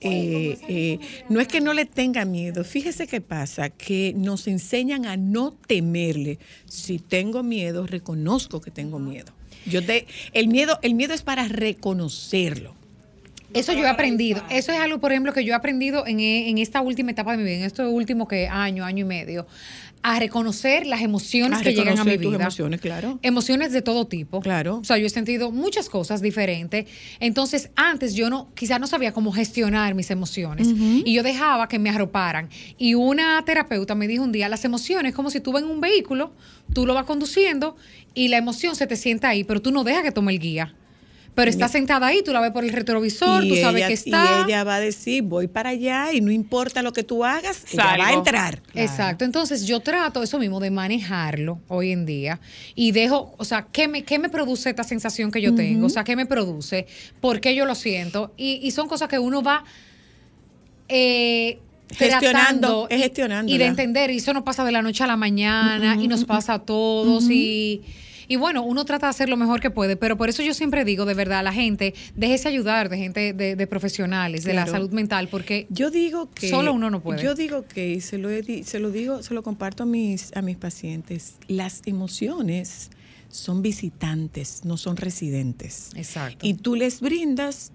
[0.00, 2.64] Eh, eh, no es que no le tenga miedo.
[2.64, 6.38] Fíjese qué pasa, que nos enseñan a no temerle.
[6.66, 9.32] Si tengo miedo, reconozco que tengo miedo.
[9.64, 12.74] Yo te, el miedo, el miedo es para reconocerlo.
[13.54, 14.42] Eso yo he aprendido.
[14.50, 17.38] Eso es algo, por ejemplo, que yo he aprendido en, en esta última etapa de
[17.38, 19.46] mi vida, en este último que año, año y medio,
[20.02, 22.36] a reconocer las emociones A que llegan a mi vida.
[22.36, 23.18] emociones, claro.
[23.22, 24.40] Emociones de todo tipo.
[24.40, 24.76] Claro.
[24.76, 26.86] O sea, yo he sentido muchas cosas diferentes.
[27.18, 30.68] Entonces, antes yo no, quizás no sabía cómo gestionar mis emociones.
[30.68, 32.48] Y yo dejaba que me arroparan.
[32.78, 35.70] Y una terapeuta me dijo un día, las emociones es como si tú vas en
[35.70, 36.32] un vehículo,
[36.72, 37.76] tú lo vas conduciendo
[38.14, 40.74] y la emoción se te sienta ahí, pero tú no dejas que tome el guía.
[41.36, 44.24] Pero está sentada ahí, tú la ves por el retrovisor, tú sabes ella, que está.
[44.40, 47.62] y ella va a decir, voy para allá y no importa lo que tú hagas,
[47.72, 48.62] ella va a entrar.
[48.74, 52.40] Exacto, entonces yo trato eso mismo de manejarlo hoy en día
[52.74, 55.86] y dejo, o sea, ¿qué me, qué me produce esta sensación que yo tengo?
[55.86, 56.86] O sea, ¿qué me produce?
[57.20, 58.32] ¿Por qué yo lo siento?
[58.38, 59.62] Y, y son cosas que uno va
[60.88, 61.58] eh,
[61.90, 63.10] Gestionando, es
[63.46, 66.24] y- de entender, y eso no pasa de la noche a la mañana y nos
[66.24, 67.82] pasa a todos y...
[68.28, 70.84] Y bueno, uno trata de hacer lo mejor que puede, pero por eso yo siempre
[70.84, 74.66] digo, de verdad, a la gente, déjese ayudar de gente, de, de profesionales, de la
[74.66, 77.22] salud mental, porque Yo digo que Solo uno no puede.
[77.22, 80.34] Yo digo que y se lo he se lo digo, se lo comparto a mis
[80.36, 81.36] a mis pacientes.
[81.48, 82.90] Las emociones
[83.28, 85.90] son visitantes, no son residentes.
[85.94, 86.46] Exacto.
[86.46, 87.72] Y tú les brindas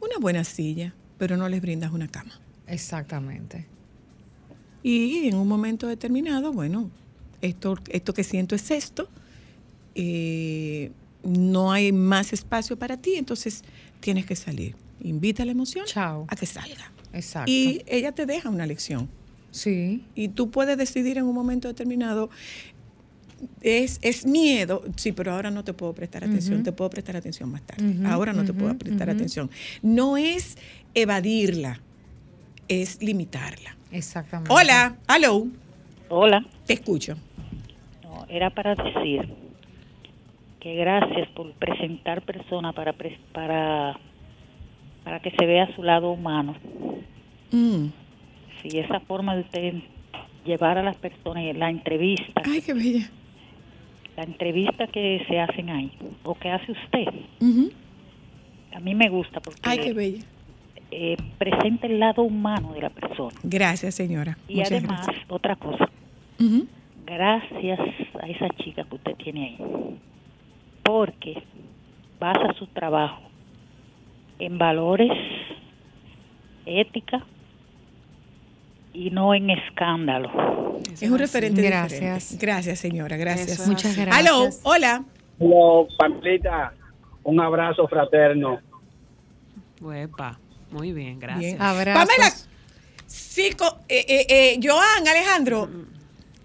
[0.00, 2.40] una buena silla, pero no les brindas una cama.
[2.66, 3.66] Exactamente.
[4.82, 6.90] Y en un momento determinado, bueno,
[7.42, 9.08] esto esto que siento es esto.
[9.94, 10.90] Eh,
[11.22, 13.62] no hay más espacio para ti, entonces
[14.00, 14.74] tienes que salir.
[15.02, 16.26] Invita a la emoción Chao.
[16.28, 16.90] a que salga.
[17.12, 17.50] Exacto.
[17.50, 19.08] Y ella te deja una lección.
[19.50, 20.04] sí.
[20.14, 22.30] Y tú puedes decidir en un momento determinado,
[23.62, 27.50] es, es miedo, sí, pero ahora no te puedo prestar atención, te puedo prestar atención
[27.50, 28.06] más tarde.
[28.06, 29.50] Ahora no te puedo prestar atención.
[29.82, 30.56] No es
[30.94, 31.80] evadirla,
[32.68, 33.76] es limitarla.
[33.92, 34.52] Exactamente.
[34.52, 35.46] Hola, hello,
[36.10, 37.16] Hola, te escucho.
[38.02, 39.26] no, era para decir
[40.60, 42.92] que gracias por presentar personas para,
[43.32, 43.98] para,
[45.04, 46.54] para que se vea su lado humano.
[47.50, 47.86] Mm.
[48.62, 49.74] Si esa forma de usted
[50.44, 53.10] llevar a las personas, la entrevista, Ay, qué bella.
[54.16, 55.90] la entrevista que se hacen ahí,
[56.24, 57.06] o que hace usted,
[58.74, 60.22] a mí me gusta porque Ay, qué bella.
[60.90, 63.34] eh, presente el lado humano de la persona.
[63.42, 64.36] Gracias, señora.
[64.48, 65.26] Y Muchas además, gracias.
[65.30, 65.88] otra cosa,
[67.06, 67.78] gracias
[68.22, 69.58] a esa chica que usted tiene ahí,
[70.82, 71.42] porque
[72.18, 73.22] basa su trabajo
[74.38, 75.10] en valores,
[76.66, 77.24] ética
[78.92, 80.78] y no en escándalo.
[80.92, 82.00] Es un referente Gracias.
[82.00, 82.36] diferente.
[82.46, 83.16] Gracias, señora.
[83.16, 83.60] Gracias.
[83.60, 84.00] Es Muchas así.
[84.02, 84.26] gracias.
[84.26, 85.04] Aló, hola.
[85.38, 86.74] Hello, Pamelita,
[87.22, 88.60] un abrazo fraterno.
[89.80, 90.38] Uepa.
[90.70, 91.40] Muy bien, gracias.
[91.40, 91.62] Bien.
[91.62, 92.06] Abrazos.
[92.08, 92.32] Pamela,
[93.06, 95.68] sí, co- eh, eh, eh, Joan, Alejandro,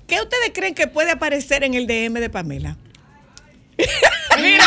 [0.07, 2.77] ¿qué ustedes creen que puede aparecer en el DM de Pamela?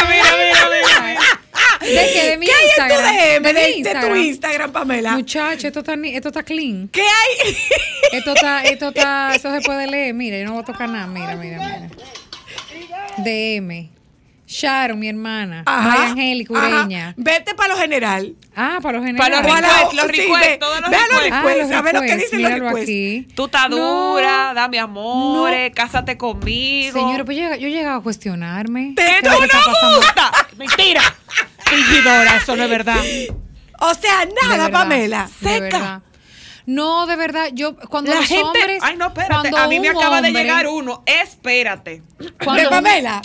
[0.08, 1.40] Mira, mira, mira.
[1.80, 2.22] ¿De qué?
[2.30, 3.14] De mi ¿Qué hay Instagram.
[3.14, 4.72] en tu DM De de, de tu Instagram.
[4.72, 5.12] Pamela?
[5.12, 6.88] Muchacho, esto está, ni- esto está clean.
[6.88, 7.56] ¿Qué hay?
[8.12, 10.14] Esto está, esto está, eso se puede leer.
[10.14, 11.06] Mira, yo no voy a tocar nada.
[11.06, 11.88] Mira, mira, mira.
[13.18, 13.90] DM.
[14.48, 15.62] Sharon, mi hermana.
[15.66, 16.66] María Angélica ajá.
[16.68, 17.14] Ureña.
[17.18, 18.34] Vete para lo general.
[18.56, 19.52] Ah, para los Para generales.
[19.52, 21.72] los requests, los sí, requests, ve- todos los ve a los requests.
[21.74, 22.82] Ah, a ver lo que dicen los míralo requests.
[22.90, 23.28] aquí.
[23.34, 23.76] Tú estás No.
[23.76, 26.98] dura, dame amor, cásate conmigo.
[26.98, 28.94] Señora, pues yo, yo he llegado a cuestionarme.
[28.96, 30.00] Te- ¿Qué tú lo no.
[30.56, 31.02] ¡Mentira!
[31.66, 32.96] Fingidora, eso no es verdad.
[33.80, 35.28] O sea, De nada, verdad, Pamela.
[35.42, 36.02] Seca.
[36.64, 38.44] No, de verdad, yo cuando La los gente.
[38.44, 38.78] hombres.
[38.82, 39.50] Ay, no, espérate.
[39.56, 41.02] A mí me acaba de llegar uno.
[41.06, 42.02] Espérate.
[42.42, 43.22] cuando De un- Pamela.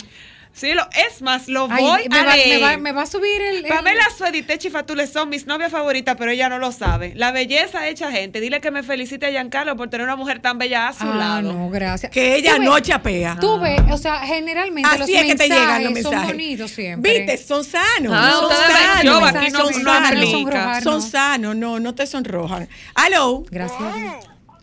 [0.56, 2.62] Sí, lo, es más, lo Ay, voy me, a va, me, leer.
[2.62, 3.56] va, me va a subir el.
[3.56, 7.12] el- Pamela Sued y Techi Fatule son mis novias favoritas, pero ella no lo sabe.
[7.16, 8.40] La belleza hecha gente.
[8.40, 11.14] Dile que me felicite a Giancarlo por tener una mujer tan bella a su Ah,
[11.16, 11.52] lado.
[11.52, 12.12] no, gracias.
[12.12, 13.36] Que ella Tú ves- no chapea.
[13.40, 16.70] Tú ves, o sea, generalmente los Así es que te llegan los mensajes son bonitos
[16.70, 17.18] siempre.
[17.18, 18.12] Viste, son sanos.
[18.14, 19.02] Ah, son sanos.
[19.02, 20.82] yo aquí no- son no sanos.
[20.84, 21.00] Son no.
[21.00, 22.68] sanos, no, no te sonrojan.
[22.94, 23.80] Aló, Gracias.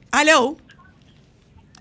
[0.09, 0.55] aló.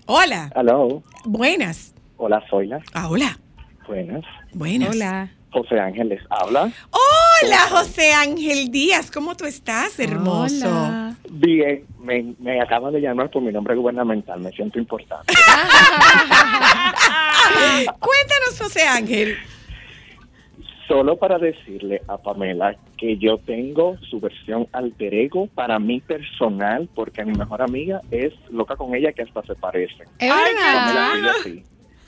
[0.05, 1.93] Hola, Hello, buenas.
[2.17, 2.79] hola, Zoila.
[2.93, 3.39] Ah, hola,
[3.87, 4.23] Buenas.
[4.53, 4.95] buenas.
[4.95, 5.29] Hola.
[5.51, 6.71] José Ángel les habla.
[6.91, 10.67] Hola, José Ángel Díaz, ¿cómo tú estás, hermoso?
[10.67, 11.15] Hola.
[11.29, 15.33] Bien, me, me acaban de llamar por mi nombre gubernamental, me siento importante.
[17.99, 19.35] Cuéntanos, José Ángel.
[20.87, 26.89] Solo para decirle a Pamela que yo tengo su versión alter ego para mí personal,
[26.93, 30.07] porque mi mejor amiga es loca con ella que hasta se parecen.
[30.19, 31.63] Es Pamela verdad.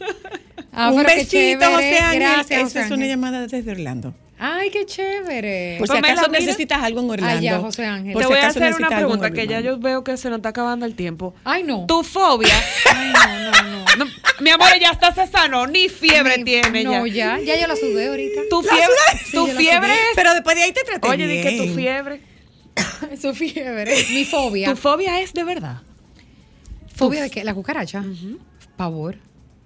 [0.75, 1.65] Ah, Un besito, chévere.
[1.71, 2.19] José Ángel.
[2.19, 4.15] Gracias, Esa es una llamada desde Orlando.
[4.39, 5.75] Ay, qué chévere.
[5.77, 6.39] Por si Pamela, acaso mira.
[6.45, 7.37] necesitas algo en Orlando.
[7.37, 8.13] Allá, José Ángel.
[8.13, 10.03] Por Te si voy a hacer una necesitas algo en pregunta que ya yo veo
[10.03, 11.35] que se nos está acabando el tiempo.
[11.43, 11.85] Ay, no.
[11.85, 12.55] Tu fobia.
[12.91, 14.05] Ay, no, no, no.
[14.05, 14.11] No,
[14.41, 17.37] mi amor, ya está se sanó, ni fiebre tiene No, ya.
[17.37, 17.53] ya.
[17.55, 18.41] Ya yo la sudé ahorita.
[18.49, 19.93] Tu fiebre, tu fiebre.
[20.15, 21.67] Pero después de ahí te traté Oye, di que bien.
[21.67, 22.21] tu fiebre.
[23.21, 23.93] Su fiebre.
[24.09, 24.71] Mi fobia.
[24.71, 25.77] Tu fobia es de verdad.
[26.95, 27.43] ¿Fobia de qué?
[27.43, 28.03] ¿La cucaracha?
[28.75, 29.17] Pavor.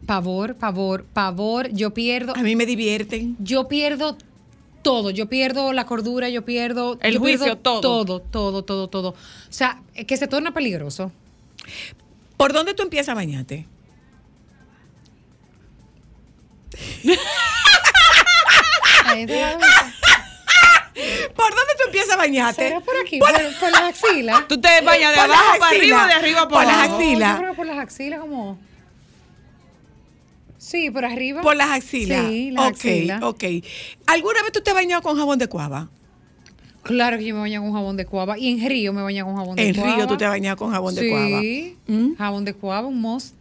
[0.06, 1.70] Pavor, pavor, pavor.
[1.72, 2.34] Yo pierdo.
[2.36, 3.36] A mí me divierten.
[3.40, 4.18] Yo pierdo
[4.84, 5.10] todo.
[5.10, 6.98] Yo pierdo la cordura, yo pierdo.
[7.02, 7.82] El yo juicio, pierdo todo.
[7.82, 9.10] Todo, todo, todo, todo.
[9.10, 9.16] O
[9.50, 11.12] sea, que se torna peligroso.
[12.38, 13.66] ¿Por dónde tú empiezas a bañarte?
[21.36, 22.68] ¿Por dónde tú empiezas a bañarte?
[22.70, 23.20] ¿Será por aquí?
[23.20, 23.30] ¿Por,
[23.60, 24.48] por las axilas?
[24.48, 26.96] Tú te bañas de Por abajo para arriba o de arriba Por para las abajo.
[26.96, 27.32] axilas.
[27.34, 28.58] Yo creo que por las axilas como...
[30.70, 31.42] Sí, por arriba.
[31.42, 32.28] Por las axilas.
[32.28, 33.24] Sí, las ok, axilas.
[33.24, 33.44] ok.
[34.06, 35.90] ¿Alguna vez tú te has bañado con jabón de cuava?
[36.84, 38.38] Claro que yo me baño con jabón de cuava.
[38.38, 39.96] Y en Río me baño con jabón de En cuava.
[39.96, 41.42] Río tú te has bañado con jabón de sí, cuava.
[41.88, 42.16] ¿Mm?
[42.18, 43.34] jabón de cuava, un must.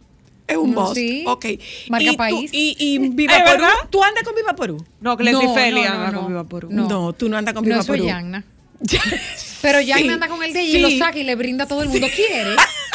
[0.47, 0.95] Es un No, must.
[0.95, 1.25] sí.
[1.27, 1.45] Ok.
[1.89, 2.49] Marca ¿Y tú- país.
[2.53, 3.71] ¿Y, y Viva verdad?
[3.89, 4.77] ¿Tú andas con Viva Porú?
[5.01, 6.27] No, Clesifelia No, no, anda no, con no.
[6.29, 6.69] Viva Porú.
[6.71, 7.11] No, No.
[7.13, 8.03] tú no andas con No, Viva eso es.
[8.05, 8.45] Yagna.
[9.61, 10.77] Pero Yagna Sí, anda con el de ella sí.
[10.77, 12.07] y lo saca y le brinda a todo el mundo.
[12.15, 12.55] ¿Quieres?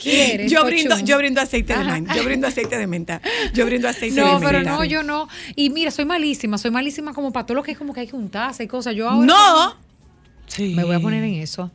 [0.00, 0.50] ¿Quieres?
[0.50, 2.14] Yo brindo, yo brindo aceite de menta.
[2.14, 3.20] Yo brindo aceite de menta.
[3.54, 4.46] Yo brindo aceite de No, menta.
[4.48, 5.28] pero no, yo no.
[5.54, 6.58] Y mira, soy malísima.
[6.58, 8.94] Soy malísima como para todo lo que es como que hay que untarse y cosas.
[8.94, 9.76] Yo ahora No.
[10.46, 10.74] Sí.
[10.74, 11.70] me voy a poner en eso.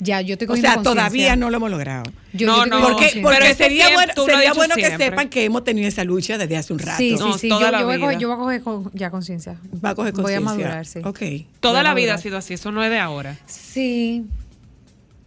[0.00, 0.82] Ya, yo estoy O sea, conciencia.
[0.94, 2.04] todavía no lo hemos logrado.
[2.32, 3.54] Yo, No, yo no, Porque, conciencia.
[3.54, 5.06] sería siempre, bueno, sería bueno que siempre.
[5.06, 6.98] sepan que hemos tenido esa lucha desde hace un rato.
[6.98, 7.48] Sí, No, sí, sí.
[7.48, 8.20] toda Yo, la yo voy a coger, vida.
[8.20, 9.56] yo voy a coger con- ya conciencia.
[9.84, 10.40] Va a coger Voy a conciencia.
[10.40, 11.00] madurar, sí.
[11.04, 11.46] Ok.
[11.58, 13.36] Toda la vida ha sido así, eso no es de ahora.
[13.46, 14.24] Sí,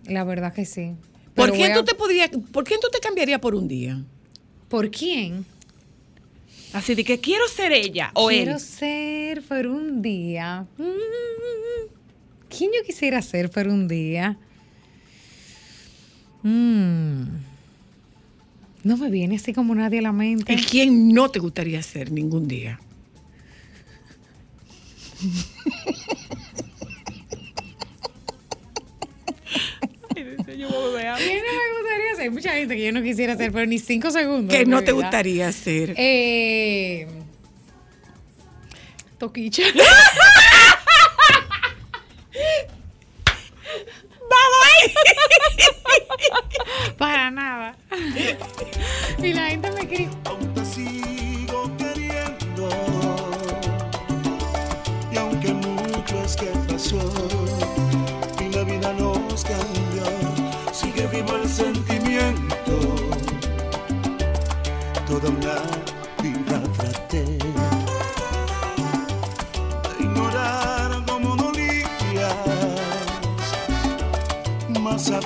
[0.05, 0.93] la verdad que sí.
[1.35, 4.01] ¿Por quién tú te podrías, por quién tú te cambiarías por un día?
[4.69, 5.45] ¿Por quién?
[6.73, 8.59] Así de que quiero ser ella o Quiero él.
[8.59, 10.65] ser por un día.
[10.77, 11.89] Mm,
[12.49, 14.37] ¿Quién yo quisiera ser por un día?
[16.43, 17.23] Mm.
[18.83, 20.53] No me viene así como nadie a la mente.
[20.53, 22.79] ¿Y quién no te gustaría ser ningún día?
[30.97, 31.15] sea.
[31.15, 32.31] ¿Qué no me gustaría hacer?
[32.31, 34.55] Mucha gente que yo no quisiera hacer, pero ni cinco segundos.
[34.55, 35.93] ¿Qué no te gustaría hacer?
[35.97, 37.07] Eh,
[39.17, 39.63] toquicha.
[44.29, 44.61] ¡Vamos!
[46.97, 47.75] Para nada.
[49.17, 50.09] Y la gente me escribe.
[50.25, 52.69] Aún te sigo queriendo.
[55.11, 57.70] Y aunque mucho es que pasó.
[75.11, 75.25] Más